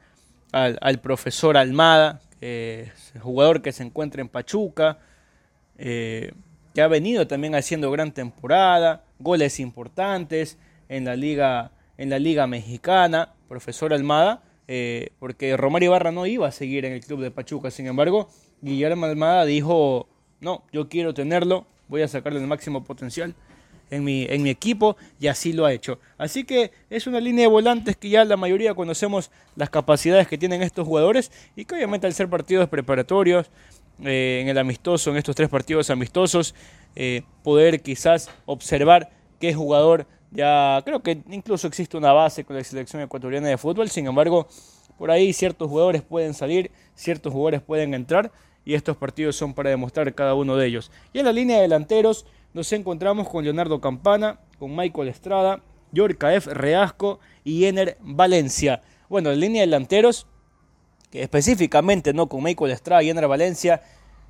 al, 0.53 1.01
profesor 1.01 1.57
Almada, 1.57 2.21
que 2.41 2.91
jugador 3.21 3.63
que 3.63 3.73
se 3.73 3.83
encuentra 3.83 4.21
en 4.21 4.29
Pachuca, 4.29 4.99
eh, 5.77 6.33
que 6.75 6.83
ha 6.83 6.89
venido 6.89 7.27
también 7.27 7.55
haciendo 7.55 7.91
gran 7.91 8.13
temporada, 8.13 9.05
goles 9.19 9.61
importantes 9.61 10.59
en 10.89 11.05
la 11.05 11.17
liga, 11.17 11.73
en 11.97 12.11
la 12.11 12.19
liga 12.19 12.47
mexicana, 12.47 13.35
profesor 13.49 13.93
Almada, 13.93 14.43
eh, 14.69 15.11
porque 15.19 15.57
Romario 15.57 15.89
Ibarra 15.89 16.13
no 16.13 16.27
iba 16.27 16.47
a 16.47 16.53
seguir 16.53 16.85
en 16.85 16.93
el 16.93 17.01
club 17.01 17.21
de 17.21 17.31
Pachuca. 17.31 17.71
Sin 17.71 17.87
embargo, 17.87 18.29
Guillermo 18.61 19.07
Almada 19.07 19.45
dijo, 19.45 20.09
no, 20.41 20.65
yo 20.73 20.89
quiero 20.89 21.15
tenerlo, 21.15 21.67
voy 21.89 22.03
a 22.03 22.09
sacarle 22.09 22.41
el 22.41 22.47
máximo 22.47 22.85
potencial 22.85 23.35
en 23.91 24.05
mi, 24.05 24.27
en 24.29 24.43
mi 24.43 24.51
equipo 24.51 24.97
y 25.21 25.27
así 25.29 25.53
lo 25.53 25.67
ha 25.67 25.73
hecho. 25.73 25.99
Así 26.17 26.45
que 26.45 26.71
es 26.91 27.07
una 27.07 27.21
línea 27.21 27.43
de 27.43 27.49
volantes 27.49 27.97
que 27.97 28.09
ya 28.09 28.25
la 28.25 28.37
mayoría 28.37 28.75
conocemos 28.75 29.31
las 29.57 29.71
capacidades 29.71 30.29
que 30.29 30.39
tienen 30.39 30.63
estos 30.63 30.87
jugadores 30.87 31.33
y 31.57 31.65
que 31.65 31.75
obviamente 31.75 32.07
al 32.07 32.15
ser 32.15 32.29
partidos 32.29 32.69
preparatorios, 32.69 33.51
eh, 34.05 34.41
en 34.43 34.49
el 34.49 34.59
amistoso, 34.59 35.11
en 35.11 35.17
estos 35.17 35.35
tres 35.35 35.49
partidos 35.49 35.91
amistosos, 35.91 36.55
eh, 36.95 37.23
poder 37.43 37.83
quizás 37.83 38.31
observar 38.47 39.11
qué 39.41 39.55
jugador 39.55 40.07
ya 40.31 40.83
creo 40.85 41.03
que 41.03 41.23
incluso 41.31 41.67
existe 41.67 41.97
una 41.97 42.13
base 42.13 42.45
con 42.45 42.57
la 42.57 42.63
selección 42.63 43.03
ecuatoriana 43.03 43.49
de 43.49 43.57
fútbol, 43.57 43.89
sin 43.89 44.07
embargo, 44.07 44.47
por 44.99 45.11
ahí 45.11 45.33
ciertos 45.33 45.69
jugadores 45.69 46.03
pueden 46.03 46.35
salir, 46.35 46.71
ciertos 46.95 47.33
jugadores 47.33 47.63
pueden 47.63 47.95
entrar 47.95 48.31
y 48.65 48.75
estos 48.75 48.97
partidos 48.97 49.37
son 49.37 49.55
para 49.55 49.71
demostrar 49.71 50.13
cada 50.15 50.35
uno 50.35 50.57
de 50.57 50.67
ellos. 50.67 50.91
Y 51.13 51.21
en 51.21 51.25
la 51.25 51.33
línea 51.33 51.57
de 51.57 51.63
delanteros 51.63 52.27
nos 52.55 52.73
encontramos 52.73 53.29
con 53.29 53.45
Leonardo 53.45 53.81
Campana, 53.81 54.41
con 54.59 54.75
Michael 54.75 55.09
Estrada, 55.09 55.61
Yorkaef 55.93 56.47
Reasco 56.47 57.21
y 57.45 57.65
Ener 57.65 57.97
Valencia. 58.01 58.83
Bueno, 59.09 59.31
en 59.31 59.41
línea 59.41 59.63
de 59.63 59.67
delanteros, 59.67 60.27
que 61.11 61.23
específicamente 61.23 62.13
no 62.13 62.29
con 62.29 62.43
Michael 62.43 62.73
Estrada 62.73 63.03
y 63.03 63.11
Ener 63.11 63.29
Valencia, 63.29 63.83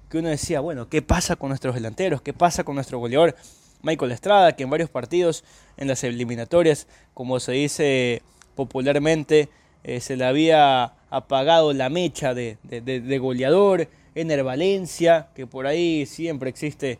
que 0.09 0.19
uno 0.19 0.29
decía, 0.29 0.61
bueno, 0.61 0.89
¿qué 0.89 1.03
pasa 1.03 1.37
con 1.37 1.49
nuestros 1.49 1.75
delanteros? 1.75 2.23
¿Qué 2.23 2.33
pasa 2.33 2.65
con 2.65 2.75
nuestro 2.75 2.99
goleador 2.99 3.37
Michael 3.83 4.13
Estrada, 4.13 4.57
que 4.57 4.65
en 4.65 4.71
varios 4.71 4.91
partidos, 4.91 5.45
en 5.77 5.89
las 5.89 6.03
eliminatorias, 6.05 6.87
como 7.15 7.41
se 7.41 7.53
dice 7.53 8.23
popularmente, 8.55 9.49
eh, 9.85 10.01
se 10.01 10.17
le 10.17 10.25
había 10.25 10.95
apagado 11.11 11.73
la 11.73 11.89
mecha 11.89 12.35
de, 12.35 12.59
de, 12.65 13.19
goleador, 13.19 13.89
Ener 14.15 14.43
Valencia, 14.43 15.29
que 15.35 15.47
por 15.47 15.67
ahí 15.67 16.07
siempre 16.07 16.51
existe 16.51 16.99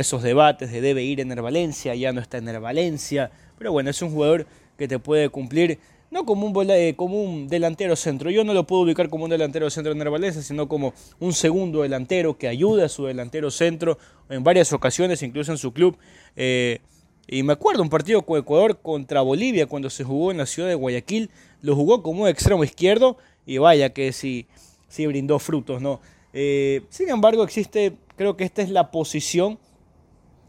esos 0.00 0.22
debates 0.22 0.70
de 0.72 0.80
debe 0.80 1.02
ir 1.02 1.20
Ener 1.20 1.42
Valencia, 1.42 1.94
ya 1.94 2.12
no 2.12 2.20
está 2.20 2.38
Ener 2.38 2.60
Valencia, 2.60 3.30
pero 3.58 3.72
bueno, 3.72 3.90
es 3.90 4.00
un 4.02 4.10
jugador 4.10 4.46
que 4.76 4.88
te 4.88 4.98
puede 4.98 5.28
cumplir 5.28 5.78
no 6.12 6.26
como 6.26 6.46
un, 6.46 6.94
como 6.94 7.22
un 7.22 7.48
delantero 7.48 7.96
centro. 7.96 8.30
Yo 8.30 8.44
no 8.44 8.52
lo 8.52 8.66
puedo 8.66 8.82
ubicar 8.82 9.08
como 9.08 9.24
un 9.24 9.30
delantero 9.30 9.70
centro 9.70 9.92
en 9.92 9.98
Valencia, 9.98 10.42
sino 10.42 10.68
como 10.68 10.92
un 11.18 11.32
segundo 11.32 11.82
delantero 11.82 12.36
que 12.36 12.48
ayuda 12.48 12.84
a 12.84 12.88
su 12.90 13.06
delantero 13.06 13.50
centro 13.50 13.98
en 14.28 14.44
varias 14.44 14.74
ocasiones, 14.74 15.22
incluso 15.22 15.52
en 15.52 15.58
su 15.58 15.72
club. 15.72 15.96
Eh, 16.36 16.80
y 17.26 17.42
me 17.42 17.54
acuerdo 17.54 17.82
un 17.82 17.88
partido 17.88 18.22
con 18.22 18.38
Ecuador 18.38 18.78
contra 18.82 19.22
Bolivia 19.22 19.66
cuando 19.66 19.88
se 19.88 20.04
jugó 20.04 20.30
en 20.30 20.36
la 20.36 20.44
ciudad 20.44 20.68
de 20.68 20.74
Guayaquil. 20.74 21.30
Lo 21.62 21.74
jugó 21.74 22.02
como 22.02 22.24
un 22.24 22.28
extremo 22.28 22.62
izquierdo 22.62 23.16
y 23.46 23.56
vaya 23.56 23.94
que 23.94 24.12
sí, 24.12 24.46
sí 24.88 25.06
brindó 25.06 25.38
frutos, 25.38 25.80
¿no? 25.80 26.02
Eh, 26.34 26.82
sin 26.90 27.08
embargo, 27.08 27.42
existe, 27.42 27.94
creo 28.16 28.36
que 28.36 28.44
esta 28.44 28.60
es 28.60 28.68
la 28.68 28.90
posición 28.90 29.58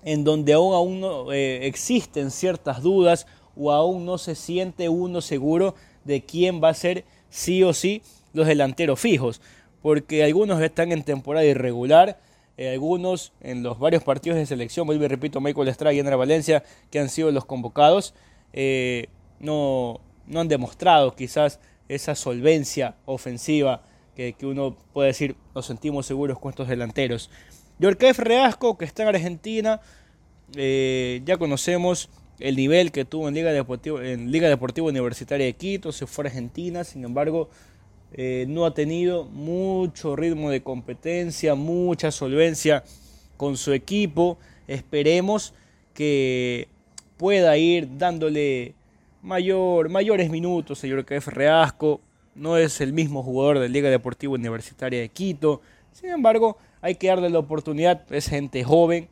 en 0.06 0.24
donde 0.24 0.54
aún, 0.54 0.74
aún 0.74 1.00
no, 1.02 1.32
existen 1.32 2.32
ciertas 2.32 2.82
dudas 2.82 3.28
o 3.56 3.72
aún 3.72 4.06
no 4.06 4.18
se 4.18 4.36
siente 4.36 4.89
uno 4.89 5.22
seguro 5.22 5.76
de 6.04 6.24
quién 6.24 6.62
va 6.63 6.70
a 6.70 6.74
ser 6.74 7.06
sí 7.30 7.63
o 7.63 7.74
sí 7.74 8.02
los 8.34 8.48
delanteros 8.48 9.00
fijos, 9.00 9.42
porque 9.82 10.24
algunos 10.24 10.62
están 10.62 10.92
en 10.92 11.04
temporada 11.04 11.46
irregular, 11.46 12.20
eh, 12.58 12.72
algunos 12.72 13.34
en 13.42 13.63
los 13.63 13.80
varios 13.80 14.04
partidos 14.04 14.38
de 14.38 14.46
selección, 14.46 14.86
vuelvo 14.88 15.06
y 15.06 15.08
repito, 15.08 15.42
Michael 15.42 15.68
Estrada 15.68 15.94
y 15.94 16.00
Andrea 16.00 16.18
Valencia, 16.18 16.63
que 16.92 17.00
han 17.00 17.10
sido 17.10 17.32
los 17.32 17.46
convocados, 17.46 18.13
eh, 18.54 19.08
no, 19.39 20.00
no 20.28 20.39
han 20.39 20.48
demostrado 20.48 21.16
quizás 21.16 21.60
esa 21.88 22.16
solvencia 22.16 22.96
ofensiva 23.06 23.84
que, 24.16 24.36
uno 24.44 24.76
puede 24.94 25.08
decir, 25.08 25.36
nos 25.56 25.66
sentimos 25.66 26.06
seguros 26.06 26.39
con 26.39 26.52
estos 26.52 26.68
delanteros. 26.68 27.30
Yorkef 27.84 28.17
Reasco, 28.19 28.78
que 28.78 28.86
está 28.86 29.04
en 29.04 29.10
Argentina, 29.10 29.82
eh, 30.56 31.22
ya 31.26 31.36
conocemos 31.36 32.10
el 32.39 32.56
nivel 32.56 32.93
que 32.93 33.04
tuvo 33.04 33.28
en 33.28 33.34
Liga 33.34 33.52
Deportiva, 33.52 34.88
Universitaria 34.88 35.46
de 35.46 35.54
Quito, 35.54 35.91
se 35.91 36.08
fue 36.08 36.24
a 36.24 36.28
Argentina, 36.28 36.86
sin 36.86 37.04
embargo, 37.04 37.50
eh, 38.13 38.46
no 38.48 38.65
ha 38.65 38.74
tenido 38.74 39.26
mucho 39.26 40.15
ritmo 40.15 40.50
de 40.50 40.63
competencia, 40.63 41.56
mucha 41.56 42.12
solvencia 42.12 42.86
con 43.36 43.58
su 43.58 43.74
equipo. 43.74 44.38
Esperemos 44.65 45.54
que 45.93 46.69
pueda 47.17 47.58
ir 47.58 47.98
dándole 47.98 48.76
mayor, 49.22 49.89
mayores 49.89 50.30
minutos, 50.30 50.80
señor 50.80 51.04
KF 51.04 51.28
Reasco. 51.28 52.00
No 52.34 52.56
es 52.56 52.80
el 52.80 52.93
mismo 52.93 53.24
jugador 53.24 53.60
de 53.60 53.67
Liga 53.67 53.89
Deportiva 53.89 54.36
Universitaria 54.36 55.02
de 55.02 55.10
Quito. 55.10 55.60
Sin 55.91 56.10
embargo, 56.10 56.58
hay 56.84 56.96
que 56.96 57.08
darle 57.08 57.30
la 57.30 57.39
oportunidad. 57.39 58.04
Es 58.12 58.28
gente 58.28 58.63
joven, 58.63 59.08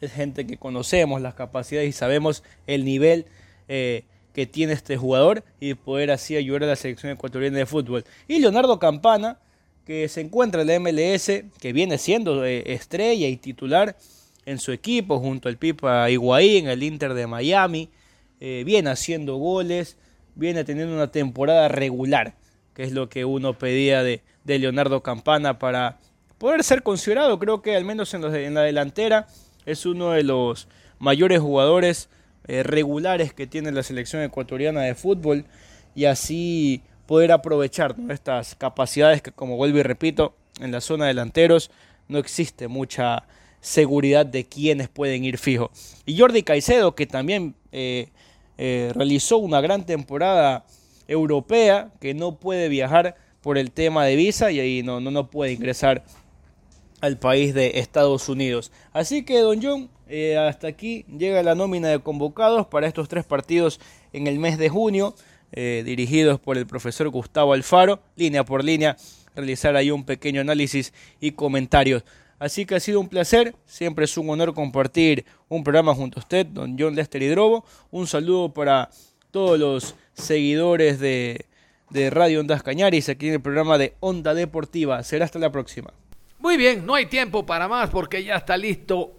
es 0.00 0.12
gente 0.12 0.46
que 0.46 0.58
conocemos 0.58 1.20
las 1.22 1.34
capacidades 1.34 1.88
y 1.88 1.92
sabemos 1.92 2.44
el 2.66 2.84
nivel 2.84 3.26
eh, 3.66 4.04
que 4.34 4.46
tiene 4.46 4.74
este 4.74 4.98
jugador 4.98 5.42
y 5.58 5.72
poder 5.72 6.10
así 6.10 6.36
ayudar 6.36 6.64
a 6.64 6.66
la 6.66 6.76
selección 6.76 7.10
ecuatoriana 7.10 7.56
de 7.56 7.66
fútbol. 7.66 8.04
Y 8.28 8.38
Leonardo 8.38 8.78
Campana, 8.78 9.38
que 9.86 10.06
se 10.08 10.20
encuentra 10.20 10.60
en 10.60 10.68
la 10.68 10.78
MLS, 10.78 11.44
que 11.58 11.72
viene 11.72 11.96
siendo 11.96 12.44
eh, 12.44 12.62
estrella 12.74 13.26
y 13.26 13.38
titular 13.38 13.96
en 14.44 14.58
su 14.58 14.70
equipo 14.70 15.18
junto 15.18 15.48
al 15.48 15.56
Pipa 15.56 16.10
Higuaín, 16.10 16.66
en 16.66 16.70
el 16.70 16.82
Inter 16.82 17.14
de 17.14 17.26
Miami, 17.26 17.88
eh, 18.38 18.64
viene 18.66 18.90
haciendo 18.90 19.36
goles, 19.36 19.96
viene 20.34 20.62
teniendo 20.64 20.94
una 20.94 21.10
temporada 21.10 21.68
regular, 21.68 22.34
que 22.74 22.82
es 22.82 22.92
lo 22.92 23.08
que 23.08 23.24
uno 23.24 23.54
pedía 23.58 24.02
de, 24.02 24.22
Leonardo 24.44 25.02
Campana 25.02 25.58
para 25.58 25.98
poder 26.38 26.62
ser 26.64 26.82
considerado, 26.82 27.38
creo 27.38 27.62
que 27.62 27.76
al 27.76 27.84
menos 27.84 28.12
en 28.14 28.54
la 28.54 28.62
delantera 28.62 29.26
es 29.64 29.86
uno 29.86 30.10
de 30.12 30.22
los 30.22 30.68
mayores 30.98 31.40
jugadores 31.40 32.08
eh, 32.48 32.62
regulares 32.62 33.32
que 33.32 33.46
tiene 33.46 33.72
la 33.72 33.82
selección 33.82 34.22
ecuatoriana 34.22 34.82
de 34.82 34.94
fútbol 34.94 35.44
y 35.94 36.04
así 36.04 36.82
poder 37.06 37.32
aprovechar 37.32 37.96
estas 38.08 38.54
capacidades 38.54 39.22
que 39.22 39.32
como 39.32 39.56
vuelvo 39.56 39.78
y 39.78 39.82
repito 39.82 40.34
en 40.60 40.70
la 40.70 40.80
zona 40.80 41.06
delanteros 41.06 41.70
no 42.08 42.18
existe 42.18 42.68
mucha 42.68 43.24
seguridad 43.60 44.24
de 44.24 44.44
quiénes 44.44 44.88
pueden 44.88 45.24
ir 45.24 45.38
fijo. 45.38 45.72
Y 46.04 46.18
Jordi 46.18 46.44
Caicedo 46.44 46.94
que 46.94 47.06
también 47.06 47.56
eh, 47.72 48.10
eh, 48.58 48.92
realizó 48.94 49.38
una 49.38 49.60
gran 49.60 49.84
temporada 49.84 50.64
europea 51.08 51.90
que 52.00 52.14
no 52.14 52.36
puede 52.36 52.68
viajar 52.68 53.16
por 53.40 53.58
el 53.58 53.72
tema 53.72 54.04
de 54.04 54.14
visa 54.16 54.52
y 54.52 54.60
ahí 54.60 54.82
no, 54.84 55.00
no, 55.00 55.10
no 55.10 55.30
puede 55.30 55.52
ingresar 55.52 56.04
al 57.00 57.18
país 57.18 57.54
de 57.54 57.78
Estados 57.78 58.28
Unidos. 58.28 58.72
Así 58.92 59.24
que, 59.24 59.38
don 59.40 59.60
John, 59.62 59.90
eh, 60.08 60.36
hasta 60.36 60.68
aquí 60.68 61.04
llega 61.18 61.42
la 61.42 61.54
nómina 61.54 61.88
de 61.88 61.98
convocados 62.00 62.66
para 62.66 62.86
estos 62.86 63.08
tres 63.08 63.24
partidos 63.24 63.80
en 64.12 64.26
el 64.26 64.38
mes 64.38 64.58
de 64.58 64.68
junio, 64.68 65.14
eh, 65.52 65.82
dirigidos 65.84 66.40
por 66.40 66.56
el 66.56 66.66
profesor 66.66 67.08
Gustavo 67.08 67.52
Alfaro, 67.52 68.00
línea 68.16 68.44
por 68.44 68.64
línea, 68.64 68.96
realizar 69.34 69.76
ahí 69.76 69.90
un 69.90 70.04
pequeño 70.04 70.40
análisis 70.40 70.92
y 71.20 71.32
comentarios. 71.32 72.04
Así 72.38 72.66
que 72.66 72.74
ha 72.74 72.80
sido 72.80 73.00
un 73.00 73.08
placer, 73.08 73.54
siempre 73.64 74.04
es 74.04 74.16
un 74.18 74.28
honor 74.28 74.52
compartir 74.54 75.24
un 75.48 75.64
programa 75.64 75.94
junto 75.94 76.18
a 76.18 76.22
usted, 76.22 76.46
don 76.46 76.76
John 76.78 76.94
Lester 76.94 77.22
Hidrobo. 77.22 77.64
Un 77.90 78.06
saludo 78.06 78.52
para 78.52 78.90
todos 79.30 79.58
los 79.58 79.94
seguidores 80.12 80.98
de, 81.00 81.46
de 81.90 82.10
Radio 82.10 82.40
Ondas 82.40 82.62
Cañaris 82.62 83.08
aquí 83.08 83.28
en 83.28 83.34
el 83.34 83.40
programa 83.40 83.78
de 83.78 83.94
Onda 84.00 84.34
Deportiva. 84.34 85.02
Será 85.02 85.24
hasta 85.24 85.38
la 85.38 85.50
próxima. 85.50 85.92
Muy 86.46 86.56
bien, 86.56 86.86
no 86.86 86.94
hay 86.94 87.06
tiempo 87.06 87.44
para 87.44 87.66
más 87.66 87.90
porque 87.90 88.22
ya 88.22 88.36
está 88.36 88.56
listo 88.56 89.14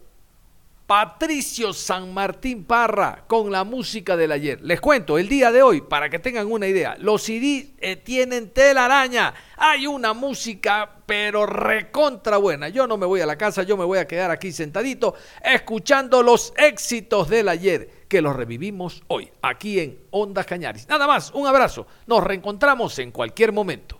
Patricio 0.86 1.74
San 1.74 2.14
Martín 2.14 2.64
Parra 2.64 3.26
con 3.28 3.52
la 3.52 3.66
música 3.66 4.16
del 4.16 4.32
ayer. 4.32 4.62
Les 4.62 4.80
cuento, 4.80 5.18
el 5.18 5.28
día 5.28 5.52
de 5.52 5.62
hoy, 5.62 5.82
para 5.82 6.10
que 6.10 6.20
tengan 6.20 6.50
una 6.50 6.68
idea, 6.68 6.96
los 6.98 7.24
CD 7.24 7.74
eh, 7.80 7.98
tienen 7.98 8.52
telaraña. 8.52 9.34
Hay 9.58 9.88
una 9.88 10.14
música, 10.14 10.90
pero 11.06 11.46
recontra 11.46 12.38
buena. 12.38 12.70
Yo 12.70 12.88
no 12.88 12.96
me 12.96 13.06
voy 13.06 13.20
a 13.20 13.26
la 13.26 13.38
casa, 13.38 13.64
yo 13.64 13.76
me 13.76 13.84
voy 13.84 14.00
a 14.00 14.08
quedar 14.08 14.32
aquí 14.32 14.54
sentadito 14.54 15.14
escuchando 15.44 16.24
los 16.24 16.54
éxitos 16.56 17.28
del 17.28 17.50
ayer, 17.50 18.06
que 18.08 18.22
los 18.22 18.34
revivimos 18.38 19.04
hoy, 19.08 19.30
aquí 19.42 19.82
en 19.82 20.00
Ondas 20.12 20.46
Cañaris. 20.46 20.88
Nada 20.88 21.06
más, 21.06 21.32
un 21.34 21.46
abrazo. 21.46 21.88
Nos 22.06 22.24
reencontramos 22.24 22.98
en 23.00 23.12
cualquier 23.12 23.52
momento. 23.52 24.00